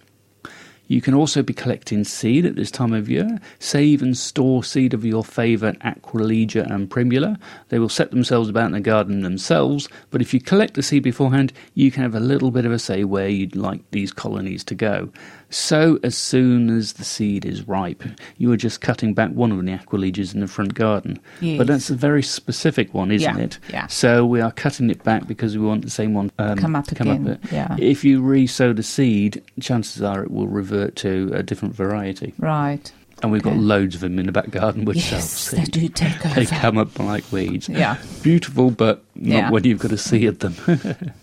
You 0.92 1.00
can 1.00 1.14
also 1.14 1.42
be 1.42 1.54
collecting 1.54 2.04
seed 2.04 2.46
at 2.46 2.58
this 2.58 2.70
time 2.70 2.92
of 2.92 3.10
year. 3.10 3.40
Save 3.60 4.02
and 4.02 4.18
store 4.18 4.62
seed 4.62 4.94
of 4.94 5.06
your 5.06 5.24
favourite 5.24 5.80
Aquilegia 5.80 6.70
and 6.70 6.90
Primula. 6.90 7.40
They 7.70 7.80
will 7.80 7.88
set 7.88 8.12
themselves 8.12 8.50
about 8.50 8.66
in 8.66 8.72
the 8.74 8.82
garden 8.82 9.22
themselves, 9.22 9.88
but 10.10 10.20
if 10.20 10.34
you 10.34 10.42
collect 10.42 10.74
the 10.74 10.84
seed 10.84 11.04
beforehand, 11.04 11.54
you 11.76 11.92
can 11.92 12.04
have 12.04 12.14
a 12.14 12.20
little 12.20 12.52
bit 12.52 12.66
of 12.66 12.74
a 12.74 12.80
say 12.80 13.06
where 13.06 13.30
you'd 13.30 13.56
like 13.56 13.90
these 13.92 14.12
colonies 14.12 14.66
to 14.66 14.76
go. 14.76 15.10
So, 15.54 16.00
as 16.02 16.18
soon 16.18 16.70
as 16.70 16.94
the 16.94 17.04
seed 17.04 17.46
is 17.46 17.68
ripe, 17.68 18.04
you 18.38 18.52
are 18.54 18.58
just 18.58 18.80
cutting 18.82 19.14
back 19.14 19.32
one 19.32 19.52
of 19.52 19.58
the 19.64 19.72
Aquilegias 19.72 20.34
in 20.34 20.40
the 20.40 20.48
front 20.48 20.74
garden. 20.74 21.20
Yes. 21.42 21.58
But 21.58 21.68
that's 21.68 21.90
a 21.90 21.96
very 21.96 22.24
specific 22.24 22.94
one, 22.94 23.12
isn't 23.12 23.38
Yeah, 23.38 23.44
it? 23.44 23.60
yeah. 23.70 23.88
So, 23.88 24.26
we 24.26 24.40
are 24.42 24.52
cutting 24.52 24.90
it 24.90 25.04
back 25.04 25.28
because 25.28 25.58
we 25.58 25.66
want 25.66 25.84
the 25.84 25.90
same 25.92 26.14
one 26.14 26.32
um, 26.40 26.58
Come 26.58 26.76
up 26.76 26.90
again, 26.92 27.28
uh, 27.28 27.38
yeah. 27.52 27.76
if 27.80 28.04
you 28.06 28.22
re-sow 28.22 28.72
the 28.74 28.82
seed, 28.84 29.44
chances 29.60 30.02
are 30.02 30.24
it 30.24 30.32
will 30.32 30.48
revert 30.48 30.96
to 30.98 31.30
a 31.34 31.44
different 31.44 31.76
variety. 31.76 32.34
Right. 32.40 32.92
And 33.22 33.32
we've 33.32 33.44
got 33.44 33.56
loads 33.58 33.94
of 33.96 34.02
them 34.02 34.18
in 34.18 34.26
the 34.26 34.32
back 34.32 34.50
garden 34.50 34.84
with 34.86 34.96
Yes, 34.98 35.52
they 35.52 35.64
do 35.66 35.88
take 35.90 36.26
over. 36.26 36.36
They 36.36 36.46
come 36.48 36.80
up 36.80 36.98
like 36.98 37.30
weeds. 37.32 37.70
Yeah. 37.70 37.98
Beautiful, 38.24 38.72
but 38.72 39.04
not 39.16 39.28
Yeah. 39.28 39.52
when 39.52 39.64
you've 39.64 39.78
got 39.80 39.92
to 39.92 39.98
seed 39.98 40.40
them. 40.40 40.56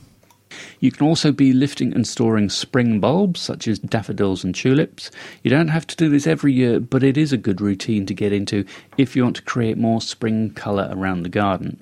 You 0.81 0.91
can 0.91 1.07
also 1.07 1.33
be 1.33 1.53
lifting 1.53 1.93
and 1.93 2.07
storing 2.07 2.49
spring 2.51 3.01
bulbs, 3.01 3.41
such 3.41 3.67
as 3.67 3.79
daffodils 3.79 4.45
and 4.45 4.55
tulips. 4.55 5.11
You 5.43 5.51
don't 5.51 5.69
have 5.69 5.87
to 5.89 5.97
do 5.97 6.09
this 6.09 6.27
every 6.27 6.53
year, 6.53 6.81
but 6.81 7.03
it 7.03 7.17
is 7.17 7.33
a 7.33 7.37
good 7.37 7.61
routine 7.61 8.07
to 8.07 8.15
get 8.15 8.33
into 8.33 8.65
if 8.97 9.17
you 9.17 9.25
want 9.25 9.37
to 9.37 9.43
create 9.43 9.77
more 9.77 10.01
spring 10.01 10.51
colour 10.51 10.89
around 10.93 11.23
the 11.23 11.29
garden. 11.29 11.81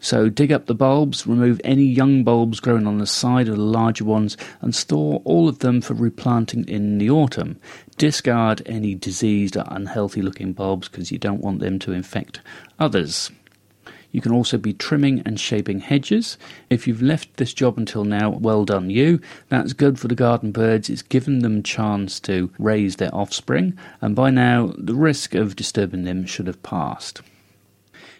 So 0.00 0.28
dig 0.28 0.52
up 0.52 0.66
the 0.66 0.74
bulbs, 0.74 1.26
remove 1.26 1.60
any 1.64 1.82
young 1.82 2.22
bulbs 2.22 2.60
growing 2.60 2.86
on 2.86 2.98
the 2.98 3.06
side 3.06 3.48
of 3.48 3.56
the 3.56 3.62
larger 3.62 4.04
ones, 4.04 4.36
and 4.60 4.74
store 4.74 5.20
all 5.24 5.48
of 5.48 5.58
them 5.58 5.80
for 5.80 5.94
replanting 5.94 6.68
in 6.68 6.98
the 6.98 7.10
autumn. 7.10 7.58
Discard 7.96 8.62
any 8.64 8.94
diseased 8.94 9.56
or 9.56 9.64
unhealthy 9.66 10.22
looking 10.22 10.52
bulbs 10.52 10.88
because 10.88 11.10
you 11.10 11.18
don't 11.18 11.42
want 11.42 11.58
them 11.58 11.80
to 11.80 11.92
infect 11.92 12.40
others. 12.78 13.32
You 14.10 14.20
can 14.20 14.32
also 14.32 14.58
be 14.58 14.72
trimming 14.72 15.22
and 15.26 15.38
shaping 15.38 15.80
hedges. 15.80 16.38
If 16.70 16.86
you've 16.86 17.02
left 17.02 17.36
this 17.36 17.52
job 17.52 17.76
until 17.76 18.04
now, 18.04 18.30
well 18.30 18.64
done 18.64 18.90
you. 18.90 19.20
That's 19.48 19.72
good 19.72 19.98
for 19.98 20.08
the 20.08 20.14
garden 20.14 20.50
birds. 20.50 20.88
It's 20.88 21.02
given 21.02 21.40
them 21.40 21.62
chance 21.62 22.18
to 22.20 22.50
raise 22.58 22.96
their 22.96 23.14
offspring, 23.14 23.76
and 24.00 24.16
by 24.16 24.30
now 24.30 24.72
the 24.78 24.94
risk 24.94 25.34
of 25.34 25.56
disturbing 25.56 26.04
them 26.04 26.26
should 26.26 26.46
have 26.46 26.62
passed. 26.62 27.20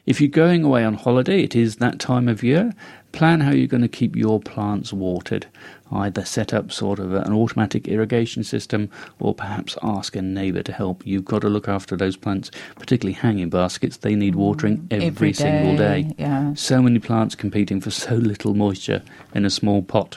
If 0.08 0.22
you're 0.22 0.30
going 0.30 0.64
away 0.64 0.84
on 0.86 0.94
holiday, 0.94 1.42
it 1.42 1.54
is 1.54 1.76
that 1.76 1.98
time 1.98 2.28
of 2.28 2.42
year. 2.42 2.72
Plan 3.12 3.40
how 3.40 3.50
you're 3.50 3.66
going 3.66 3.82
to 3.82 3.88
keep 3.88 4.16
your 4.16 4.40
plants 4.40 4.90
watered. 4.90 5.46
Either 5.92 6.24
set 6.24 6.54
up 6.54 6.72
sort 6.72 6.98
of 6.98 7.12
an 7.12 7.30
automatic 7.34 7.86
irrigation 7.86 8.42
system 8.42 8.88
or 9.20 9.34
perhaps 9.34 9.76
ask 9.82 10.16
a 10.16 10.22
neighbour 10.22 10.62
to 10.62 10.72
help. 10.72 11.06
You've 11.06 11.26
got 11.26 11.42
to 11.42 11.50
look 11.50 11.68
after 11.68 11.94
those 11.94 12.16
plants, 12.16 12.50
particularly 12.76 13.12
hanging 13.12 13.50
baskets. 13.50 13.98
They 13.98 14.14
need 14.14 14.32
mm, 14.32 14.38
watering 14.38 14.88
every, 14.90 15.06
Every 15.08 15.32
single 15.34 15.76
day, 15.76 16.04
day. 16.04 16.14
yeah. 16.16 16.54
So 16.54 16.80
many 16.80 17.00
plants 17.00 17.34
competing 17.34 17.82
for 17.82 17.90
so 17.90 18.14
little 18.14 18.54
moisture 18.54 19.02
in 19.34 19.44
a 19.44 19.50
small 19.50 19.82
pot. 19.82 20.16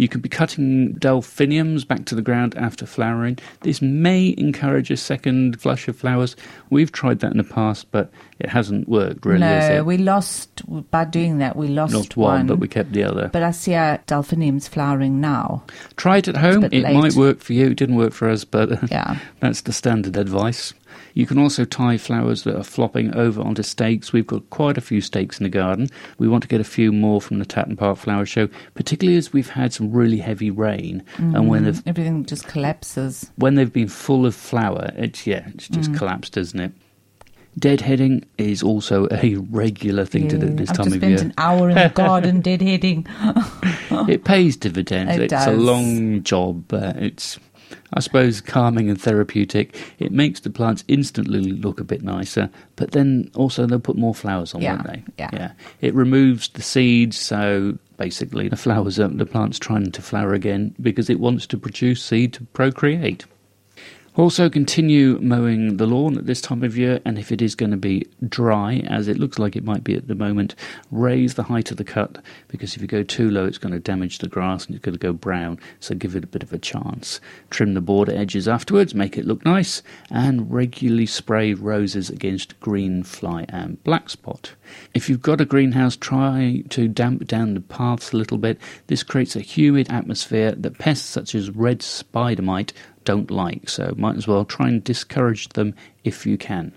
You 0.00 0.08
could 0.08 0.22
be 0.22 0.30
cutting 0.30 0.94
delphiniums 0.94 1.84
back 1.84 2.06
to 2.06 2.14
the 2.14 2.22
ground 2.22 2.54
after 2.56 2.86
flowering. 2.86 3.36
This 3.60 3.82
may 3.82 4.34
encourage 4.38 4.90
a 4.90 4.96
second 4.96 5.60
flush 5.60 5.88
of 5.88 5.96
flowers. 5.96 6.36
We've 6.70 6.90
tried 6.90 7.18
that 7.20 7.32
in 7.32 7.36
the 7.36 7.44
past, 7.44 7.90
but 7.90 8.10
it 8.38 8.48
hasn't 8.48 8.88
worked 8.88 9.26
really. 9.26 9.40
no, 9.40 9.58
it? 9.76 9.84
we 9.84 9.98
lost 9.98 10.62
by 10.90 11.04
doing 11.04 11.36
that. 11.38 11.54
We 11.54 11.68
lost, 11.68 11.92
Lost 11.92 12.16
one, 12.16 12.46
but 12.46 12.58
we 12.58 12.66
kept 12.66 12.94
the 12.94 13.04
other. 13.04 13.28
But 13.30 13.42
I 13.42 13.50
see 13.50 13.74
our 13.74 13.98
delphiniums 14.06 14.68
flowering 14.68 15.20
now. 15.20 15.64
Try 15.96 16.16
it 16.16 16.28
at 16.28 16.36
home. 16.38 16.64
It 16.64 16.72
late. 16.72 16.94
might 16.94 17.14
work 17.14 17.40
for 17.40 17.52
you. 17.52 17.66
It 17.66 17.76
didn't 17.76 17.96
work 17.96 18.14
for 18.14 18.30
us, 18.30 18.42
but 18.42 18.90
Yeah. 18.90 19.18
that's 19.40 19.60
the 19.60 19.72
standard 19.74 20.16
advice. 20.16 20.72
You 21.14 21.26
can 21.26 21.38
also 21.38 21.64
tie 21.64 21.98
flowers 21.98 22.44
that 22.44 22.56
are 22.56 22.64
flopping 22.64 23.14
over 23.14 23.40
onto 23.40 23.62
stakes. 23.62 24.12
We've 24.12 24.26
got 24.26 24.48
quite 24.50 24.78
a 24.78 24.80
few 24.80 25.00
stakes 25.00 25.38
in 25.38 25.44
the 25.44 25.50
garden. 25.50 25.88
We 26.18 26.28
want 26.28 26.42
to 26.42 26.48
get 26.48 26.60
a 26.60 26.64
few 26.64 26.92
more 26.92 27.20
from 27.20 27.38
the 27.38 27.44
Tatton 27.46 27.76
Park 27.76 27.98
Flower 27.98 28.26
Show, 28.26 28.48
particularly 28.74 29.18
as 29.18 29.32
we've 29.32 29.50
had 29.50 29.72
some 29.72 29.92
really 29.92 30.18
heavy 30.18 30.50
rain. 30.50 31.02
And 31.18 31.48
when 31.48 31.66
Everything 31.86 32.24
just 32.24 32.46
collapses. 32.46 33.30
when 33.36 33.54
they've 33.54 33.72
been 33.72 33.88
full 33.88 34.26
of 34.26 34.34
flower, 34.34 34.90
it's 34.96 35.26
yeah, 35.26 35.48
it's 35.48 35.68
just 35.68 35.94
collapsed, 35.94 36.34
doesn't 36.34 36.60
it? 36.60 36.72
Deadheading 37.58 38.24
is 38.38 38.62
also 38.62 39.08
a 39.10 39.34
regular 39.50 40.04
thing 40.04 40.28
to 40.28 40.38
do 40.38 40.46
this 40.48 40.70
I've 40.70 40.76
time 40.76 40.86
of 40.86 40.92
spent 40.94 41.12
year. 41.12 41.20
an 41.20 41.34
hour 41.36 41.68
in 41.68 41.74
the 41.74 41.90
garden 41.92 42.42
deadheading. 42.42 43.06
it 44.08 44.24
pays 44.24 44.56
dividends. 44.56 45.16
It 45.16 45.32
it's 45.32 45.46
a 45.46 45.52
long 45.52 46.22
job. 46.22 46.72
Uh, 46.72 46.92
it's 46.96 47.38
I 47.94 48.00
suppose 48.00 48.40
calming 48.40 48.88
and 48.88 49.00
therapeutic. 49.00 49.76
It 49.98 50.12
makes 50.12 50.40
the 50.40 50.50
plants 50.50 50.84
instantly 50.88 51.40
look 51.40 51.80
a 51.80 51.84
bit 51.84 52.02
nicer, 52.02 52.48
but 52.76 52.92
then 52.92 53.30
also 53.34 53.66
they'll 53.66 53.80
put 53.80 53.96
more 53.96 54.14
flowers 54.14 54.54
on, 54.54 54.62
Yeah, 54.62 54.76
won't 54.76 54.86
they? 54.86 55.04
yeah. 55.18 55.52
It 55.80 55.94
removes 55.94 56.48
the 56.48 56.62
seeds, 56.62 57.18
so 57.18 57.76
basically 57.96 58.48
the 58.48 58.56
flowers 58.56 58.98
are 59.00 59.08
the 59.08 59.26
plant's 59.26 59.58
trying 59.58 59.90
to 59.92 60.02
flower 60.02 60.32
again 60.34 60.74
because 60.80 61.10
it 61.10 61.20
wants 61.20 61.46
to 61.48 61.58
produce 61.58 62.02
seed 62.02 62.32
to 62.34 62.44
procreate. 62.44 63.24
Also, 64.20 64.50
continue 64.50 65.18
mowing 65.22 65.78
the 65.78 65.86
lawn 65.86 66.18
at 66.18 66.26
this 66.26 66.42
time 66.42 66.62
of 66.62 66.76
year, 66.76 67.00
and 67.06 67.18
if 67.18 67.32
it 67.32 67.40
is 67.40 67.54
going 67.54 67.70
to 67.70 67.76
be 67.78 68.06
dry, 68.28 68.82
as 68.86 69.08
it 69.08 69.16
looks 69.16 69.38
like 69.38 69.56
it 69.56 69.64
might 69.64 69.82
be 69.82 69.94
at 69.94 70.08
the 70.08 70.14
moment, 70.14 70.54
raise 70.90 71.36
the 71.36 71.44
height 71.44 71.70
of 71.70 71.78
the 71.78 71.84
cut 71.84 72.22
because 72.48 72.76
if 72.76 72.82
you 72.82 72.86
go 72.86 73.02
too 73.02 73.30
low, 73.30 73.46
it's 73.46 73.56
going 73.56 73.72
to 73.72 73.80
damage 73.80 74.18
the 74.18 74.28
grass 74.28 74.66
and 74.66 74.74
it's 74.74 74.84
going 74.84 74.92
to 74.92 74.98
go 74.98 75.14
brown. 75.14 75.58
So, 75.80 75.94
give 75.94 76.14
it 76.14 76.22
a 76.22 76.26
bit 76.26 76.42
of 76.42 76.52
a 76.52 76.58
chance. 76.58 77.18
Trim 77.48 77.72
the 77.72 77.80
border 77.80 78.14
edges 78.14 78.46
afterwards, 78.46 78.94
make 78.94 79.16
it 79.16 79.24
look 79.24 79.42
nice, 79.46 79.82
and 80.10 80.52
regularly 80.52 81.06
spray 81.06 81.54
roses 81.54 82.10
against 82.10 82.60
green 82.60 83.02
fly 83.02 83.46
and 83.48 83.82
black 83.84 84.10
spot. 84.10 84.52
If 84.92 85.08
you've 85.08 85.22
got 85.22 85.40
a 85.40 85.46
greenhouse, 85.46 85.96
try 85.96 86.62
to 86.68 86.88
damp 86.88 87.26
down 87.26 87.54
the 87.54 87.60
paths 87.62 88.12
a 88.12 88.18
little 88.18 88.36
bit. 88.36 88.58
This 88.86 89.02
creates 89.02 89.34
a 89.34 89.40
humid 89.40 89.90
atmosphere 89.90 90.52
that 90.52 90.78
pests 90.78 91.08
such 91.08 91.34
as 91.34 91.48
red 91.48 91.80
spider 91.80 92.42
mite 92.42 92.74
don't 93.04 93.30
like, 93.30 93.68
so 93.68 93.94
might 93.96 94.16
as 94.16 94.26
well 94.26 94.44
try 94.44 94.68
and 94.68 94.82
discourage 94.84 95.48
them 95.50 95.74
if 96.04 96.26
you 96.26 96.36
can. 96.36 96.72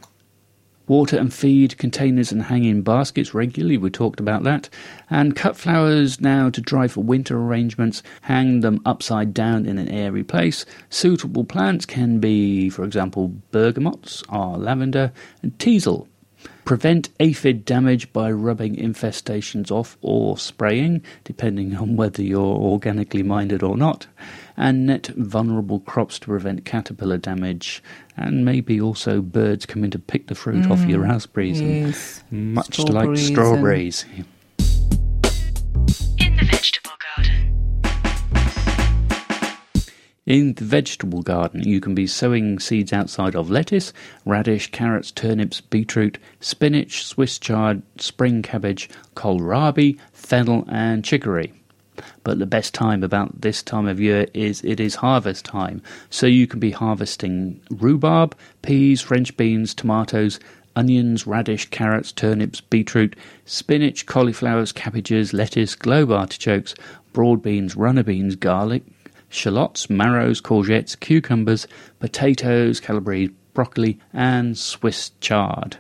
Water 0.86 1.18
and 1.18 1.34
feed 1.34 1.78
containers 1.78 2.34
and 2.34 2.44
hanging 2.44 2.82
baskets 2.82 3.34
regularly, 3.34 3.78
we 3.78 3.90
talked 3.90 4.20
about 4.20 4.44
that. 4.44 4.68
And 5.10 5.34
cut 5.34 5.56
flowers 5.56 6.20
now 6.20 6.50
to 6.50 6.60
dry 6.60 6.90
for 6.90 7.02
winter 7.02 7.38
arrangements, 7.38 8.04
hang 8.24 8.60
them 8.60 8.82
upside 8.86 9.34
down 9.34 9.66
in 9.66 9.78
an 9.78 9.88
airy 9.88 10.26
place. 10.26 10.66
Suitable 10.90 11.46
plants 11.46 11.86
can 11.86 12.20
be, 12.20 12.70
for 12.70 12.84
example, 12.84 13.32
bergamots 13.54 14.24
or 14.28 14.58
lavender 14.58 15.14
and 15.42 15.58
teasel. 15.58 16.10
Prevent 16.66 17.10
aphid 17.20 17.66
damage 17.66 18.12
by 18.14 18.32
rubbing 18.32 18.76
infestations 18.76 19.70
off 19.70 19.98
or 20.02 20.38
spraying, 20.38 21.02
depending 21.24 21.76
on 21.76 21.98
whether 21.98 22.24
you're 22.24 22.40
organically 22.42 23.24
minded 23.24 23.62
or 23.64 23.76
not. 23.76 24.08
And 24.56 24.86
net 24.86 25.08
vulnerable 25.08 25.80
crops 25.82 26.20
to 26.20 26.28
prevent 26.28 26.64
caterpillar 26.64 27.18
damage, 27.18 27.84
and 28.16 28.46
maybe 28.46 28.80
also 28.80 29.22
birds 29.22 29.66
coming 29.66 29.92
to 29.92 30.00
pick 30.00 30.28
the 30.28 30.36
fruit 30.36 30.70
off 30.70 30.80
mm. 30.80 30.90
your 30.90 31.00
raspberries, 31.02 31.60
and 31.60 31.88
Yes. 31.88 32.24
much 32.32 32.80
like 32.80 33.18
Strawberries 33.18 34.06
and- 34.16 34.26
In 40.26 40.54
the 40.54 40.64
vegetable 40.64 41.22
garden, 41.22 41.68
you 41.68 41.82
can 41.82 41.94
be 41.94 42.08
sowing 42.08 42.58
seeds 42.58 42.94
outside 42.94 43.36
of 43.36 43.50
lettuce, 43.52 43.92
radish, 44.26 44.72
carrots, 44.72 45.12
turnips, 45.12 45.60
beetroot, 45.60 46.18
spinach, 46.40 47.06
Swiss 47.06 47.38
chard, 47.38 47.82
spring 47.98 48.42
cabbage, 48.42 48.90
kohlrabi, 49.18 50.00
fennel, 50.14 50.64
and 50.70 51.04
chicory. 51.04 51.52
But 52.24 52.40
the 52.40 52.46
best 52.46 52.74
time 52.74 53.04
about 53.04 53.42
this 53.42 53.62
time 53.62 53.86
of 53.86 54.00
year 54.00 54.28
is 54.34 54.64
it 54.64 54.80
is 54.80 54.96
harvest 54.96 55.44
time, 55.44 55.82
so 56.10 56.26
you 56.26 56.48
can 56.48 56.62
be 56.62 56.72
harvesting 56.72 57.60
rhubarb, 57.70 58.34
peas, 58.62 59.02
French 59.02 59.36
beans, 59.36 59.76
tomatoes, 59.76 60.40
onions, 60.74 61.28
radish, 61.28 61.70
carrots, 61.70 62.14
turnips, 62.14 62.62
beetroot, 62.62 63.18
spinach, 63.44 64.06
cauliflowers, 64.06 64.72
cabbages, 64.72 65.34
lettuce, 65.34 65.76
globe 65.76 66.12
artichokes, 66.12 66.76
broad 67.12 67.44
beans, 67.44 67.76
runner 67.76 68.04
beans, 68.04 68.38
garlic, 68.38 68.84
shallots, 69.34 69.90
marrows, 69.90 70.42
courgettes, 70.42 71.00
cucumbers, 71.00 71.68
potatoes, 72.00 72.80
calabrese, 72.80 73.34
broccoli, 73.54 74.00
and 74.14 74.58
Swiss 74.58 75.12
chard. 75.20 75.78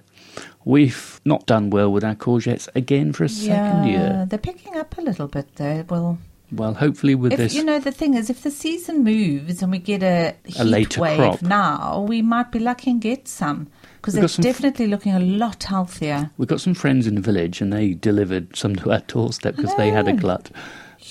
We've 0.65 1.19
not 1.25 1.45
done 1.45 1.69
well 1.69 1.91
with 1.91 2.03
our 2.03 2.15
courgettes 2.15 2.69
again 2.75 3.13
for 3.13 3.25
a 3.25 3.29
second 3.29 3.85
yeah, 3.85 3.85
year. 3.85 4.25
they're 4.27 4.39
picking 4.39 4.77
up 4.77 4.97
a 4.97 5.01
little 5.01 5.27
bit 5.27 5.55
though. 5.55 5.85
Well, 5.89 6.17
Well, 6.51 6.73
hopefully 6.73 7.15
with 7.15 7.33
if 7.33 7.37
this, 7.37 7.53
you 7.53 7.63
know 7.63 7.79
the 7.79 7.91
thing 7.91 8.13
is, 8.13 8.29
if 8.29 8.43
the 8.43 8.51
season 8.51 9.03
moves 9.03 9.61
and 9.61 9.71
we 9.71 9.79
get 9.79 10.03
a 10.03 10.35
heat 10.45 10.63
later 10.63 11.01
wave 11.01 11.17
crop. 11.17 11.41
now, 11.41 12.05
we 12.07 12.21
might 12.21 12.51
be 12.51 12.59
lucky 12.59 12.91
and 12.91 13.01
get 13.01 13.27
some 13.27 13.67
because 13.97 14.13
they're 14.13 14.27
some 14.27 14.43
definitely 14.43 14.87
looking 14.87 15.13
a 15.13 15.19
lot 15.19 15.63
healthier. 15.63 16.29
we've 16.37 16.49
got 16.49 16.61
some 16.61 16.73
friends 16.73 17.07
in 17.07 17.15
the 17.15 17.21
village, 17.21 17.59
and 17.59 17.73
they 17.73 17.93
delivered 17.93 18.55
some 18.55 18.75
to 18.77 18.91
our 18.91 18.99
doorstep 19.07 19.55
because 19.55 19.75
they 19.75 19.89
had 19.89 20.07
a 20.07 20.13
know. 20.13 20.21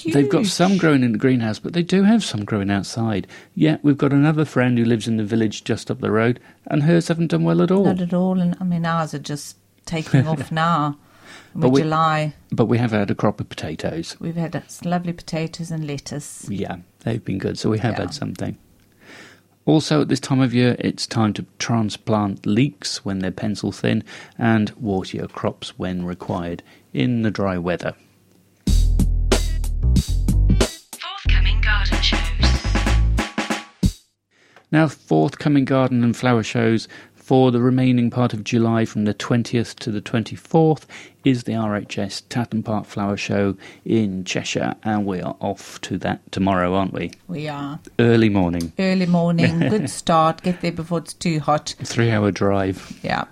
Glut. 0.02 0.14
They've 0.14 0.28
got 0.30 0.46
some 0.46 0.76
growing 0.76 1.02
in 1.02 1.12
the 1.12 1.18
greenhouse, 1.18 1.58
but 1.58 1.72
they 1.72 1.82
do 1.82 2.02
have 2.02 2.24
some 2.24 2.44
growing 2.44 2.70
outside. 2.70 3.26
Yeah, 3.54 3.78
we've 3.82 3.98
got 3.98 4.12
another 4.12 4.44
friend 4.44 4.78
who 4.78 4.84
lives 4.84 5.06
in 5.08 5.16
the 5.16 5.24
village 5.24 5.64
just 5.64 5.90
up 5.90 6.00
the 6.00 6.10
road, 6.10 6.40
and 6.66 6.82
hers 6.84 7.08
haven't 7.08 7.28
done 7.28 7.44
well 7.44 7.62
at 7.62 7.70
all. 7.70 7.84
Not 7.84 8.00
at 8.00 8.14
all, 8.14 8.40
and 8.40 8.56
I 8.60 8.64
mean 8.64 8.84
ours 8.86 9.14
are 9.14 9.18
just 9.18 9.56
taking 9.86 10.26
off 10.26 10.50
now. 10.52 10.98
But 11.54 11.68
we, 11.70 11.82
July. 11.82 12.34
But 12.50 12.66
we 12.66 12.78
have 12.78 12.92
had 12.92 13.10
a 13.10 13.14
crop 13.14 13.38
of 13.40 13.48
potatoes. 13.48 14.16
we've 14.20 14.36
had 14.36 14.56
uh, 14.56 14.60
lovely 14.84 15.12
potatoes 15.12 15.70
and 15.70 15.86
lettuce. 15.86 16.46
Yeah, 16.48 16.76
they've 17.00 17.22
been 17.24 17.38
good, 17.38 17.58
so 17.58 17.68
we 17.70 17.78
have 17.80 17.94
Yeah. 17.94 18.00
had 18.02 18.14
something. 18.14 18.56
Also, 19.64 20.00
at 20.00 20.08
this 20.08 20.18
time 20.18 20.40
of 20.40 20.52
year, 20.52 20.74
it's 20.80 21.06
time 21.06 21.32
to 21.34 21.46
transplant 21.58 22.44
leeks 22.46 23.04
when 23.04 23.20
they're 23.20 23.30
pencil 23.30 23.70
thin 23.70 24.02
and 24.36 24.70
water 24.70 25.16
your 25.18 25.28
crops 25.28 25.78
when 25.78 26.04
required 26.04 26.62
in 26.92 27.22
the 27.22 27.30
dry 27.30 27.56
weather. 27.58 27.94
Now, 34.72 34.88
forthcoming 34.88 35.66
garden 35.66 36.02
and 36.02 36.16
flower 36.16 36.42
shows 36.42 36.88
for 37.14 37.52
the 37.52 37.61
remaining 37.61 38.11
part 38.11 38.32
of 38.32 38.42
July 38.42 38.85
from 38.85 39.04
the 39.04 39.14
20th 39.14 39.76
to 39.80 39.90
the 39.92 40.00
24th 40.02 40.87
is 41.24 41.44
the 41.44 41.52
RHS 41.52 42.22
Tatton 42.28 42.64
Park 42.64 42.85
Flower 42.85 43.16
Show 43.16 43.56
in 43.85 44.24
Cheshire, 44.24 44.74
and 44.82 45.06
we 45.06 45.20
are 45.20 45.37
off 45.40 45.80
to 45.82 45.98
that 45.98 46.20
tomorrow, 46.32 46.74
aren't 46.74 46.92
we? 46.92 47.12
We 47.28 47.48
are 47.48 47.78
Early 48.00 48.28
morning, 48.28 48.72
early 48.78 49.06
morning, 49.06 49.58
good 49.68 49.88
start. 49.88 50.42
Get 50.42 50.62
there 50.62 50.72
before 50.72 50.98
it's 50.98 51.14
too 51.14 51.38
hot. 51.38 51.74
three 51.85 52.11
hour 52.11 52.32
drive, 52.32 52.98
Yeah, 53.02 53.24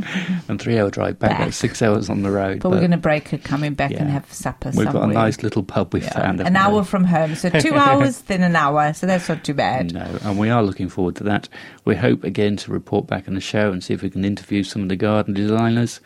and 0.48 0.60
three 0.60 0.78
hour 0.78 0.90
drive 0.90 1.18
back, 1.18 1.38
Back. 1.38 1.52
six 1.52 1.82
hours 1.82 2.08
on 2.10 2.22
the 2.22 2.30
road. 2.30 2.60
but, 2.60 2.70
we're 2.70 2.78
going 2.78 2.90
to 2.92 2.96
break 2.96 3.32
it 3.32 3.44
coming 3.44 3.74
back 3.74 3.90
and 3.92 4.08
have 4.10 4.32
supper 4.32 4.68
We've 4.70 4.86
somewhere. 4.86 4.92
got 4.92 5.10
a 5.10 5.12
nice 5.12 5.42
little 5.42 5.62
pub 5.62 5.92
we've 5.94 6.02
Yeah, 6.04 6.12
found. 6.18 6.40
an 6.40 6.52
we? 6.54 6.58
hour 6.58 6.84
from 6.84 7.04
home, 7.04 7.34
so 7.34 7.50
two 7.50 7.74
hours, 7.76 8.22
then 8.22 8.42
an 8.42 8.56
hour. 8.56 8.92
So 8.94 9.06
that's 9.06 9.28
not 9.28 9.44
too 9.44 9.54
bad. 9.54 9.92
No, 9.92 10.18
and 10.22 10.38
we 10.38 10.50
are 10.50 10.62
looking 10.62 10.88
forward 10.88 11.16
to 11.16 11.24
that. 11.24 11.48
We 11.84 11.94
hope 11.96 12.24
again 12.24 12.56
to 12.58 12.70
report 12.72 13.06
back 13.06 13.28
on 13.28 13.34
the 13.34 13.40
show 13.40 13.70
and 13.72 13.82
see 13.84 13.94
if 13.94 14.02
we 14.02 14.10
can 14.10 14.24
interview 14.24 14.62
some 14.64 14.82
of 14.82 14.88
the 14.88 14.96
garden 14.96 15.34
designers. 15.34 16.00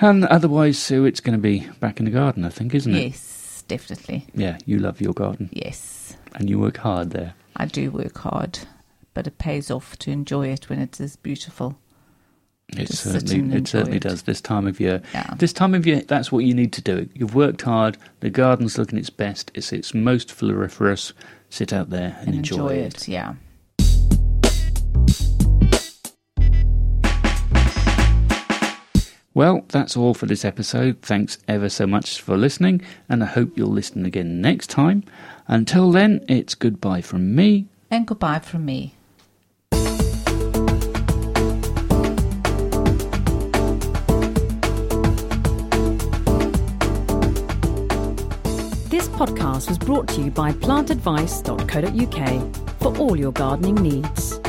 And 0.00 0.24
otherwise, 0.26 0.78
Sue, 0.78 1.04
it's 1.04 1.20
going 1.20 1.36
to 1.36 1.42
be 1.42 1.68
back 1.80 1.98
in 1.98 2.04
the 2.06 2.10
garden, 2.10 2.44
I 2.44 2.48
think, 2.48 2.74
isn't 2.74 2.94
it? 2.94 3.02
Yes, 3.10 3.64
definitely. 3.68 4.26
Yeah, 4.34 4.56
you 4.64 4.78
love 4.78 5.00
your 5.00 5.12
garden 5.12 5.50
Yes, 5.52 6.16
and 6.34 6.48
you 6.48 6.58
work 6.58 6.78
hard 6.78 7.10
there. 7.10 7.34
I 7.56 7.66
do 7.66 7.90
work 7.90 8.16
hard, 8.16 8.60
but 9.12 9.26
it 9.26 9.36
pays 9.36 9.70
off 9.70 9.98
to 9.98 10.10
enjoy 10.10 10.48
it 10.48 10.70
when 10.70 10.78
it's 10.78 11.00
as 11.02 11.16
beautiful. 11.16 11.76
It 12.76 12.86
Just 12.86 13.02
certainly, 13.02 13.56
it 13.56 13.68
certainly 13.68 13.98
does 13.98 14.22
this 14.22 14.40
time 14.40 14.66
of 14.66 14.80
year. 14.80 15.02
Yeah. 15.12 15.34
This 15.38 15.52
time 15.52 15.74
of 15.74 15.86
year, 15.86 16.02
that's 16.02 16.30
what 16.30 16.44
you 16.44 16.54
need 16.54 16.72
to 16.74 16.82
do. 16.82 17.08
You've 17.14 17.34
worked 17.34 17.62
hard. 17.62 17.96
The 18.20 18.30
garden's 18.30 18.78
looking 18.78 18.98
its 18.98 19.10
best. 19.10 19.50
It's 19.54 19.72
its 19.72 19.94
most 19.94 20.28
floriferous. 20.28 21.12
Sit 21.48 21.72
out 21.72 21.90
there 21.90 22.16
and, 22.20 22.28
and 22.28 22.36
enjoy, 22.36 22.54
enjoy 22.56 22.74
it. 22.74 22.94
it. 22.94 23.08
Yeah. 23.08 23.34
Well, 29.32 29.64
that's 29.68 29.96
all 29.96 30.12
for 30.12 30.26
this 30.26 30.44
episode. 30.44 31.02
Thanks 31.02 31.38
ever 31.46 31.68
so 31.68 31.86
much 31.86 32.20
for 32.20 32.36
listening, 32.36 32.82
and 33.08 33.22
I 33.22 33.26
hope 33.26 33.56
you'll 33.56 33.70
listen 33.70 34.04
again 34.04 34.40
next 34.40 34.68
time. 34.70 35.04
Until 35.46 35.92
then, 35.92 36.24
it's 36.28 36.54
goodbye 36.54 37.00
from 37.00 37.34
me. 37.34 37.66
And 37.90 38.06
goodbye 38.06 38.40
from 38.40 38.64
me. 38.64 38.94
Podcast 49.60 49.68
was 49.68 49.78
brought 49.78 50.08
to 50.08 50.22
you 50.22 50.30
by 50.30 50.52
plantadvice.co.uk 50.52 52.56
for 52.80 52.96
all 52.98 53.16
your 53.16 53.32
gardening 53.32 53.74
needs. 53.76 54.40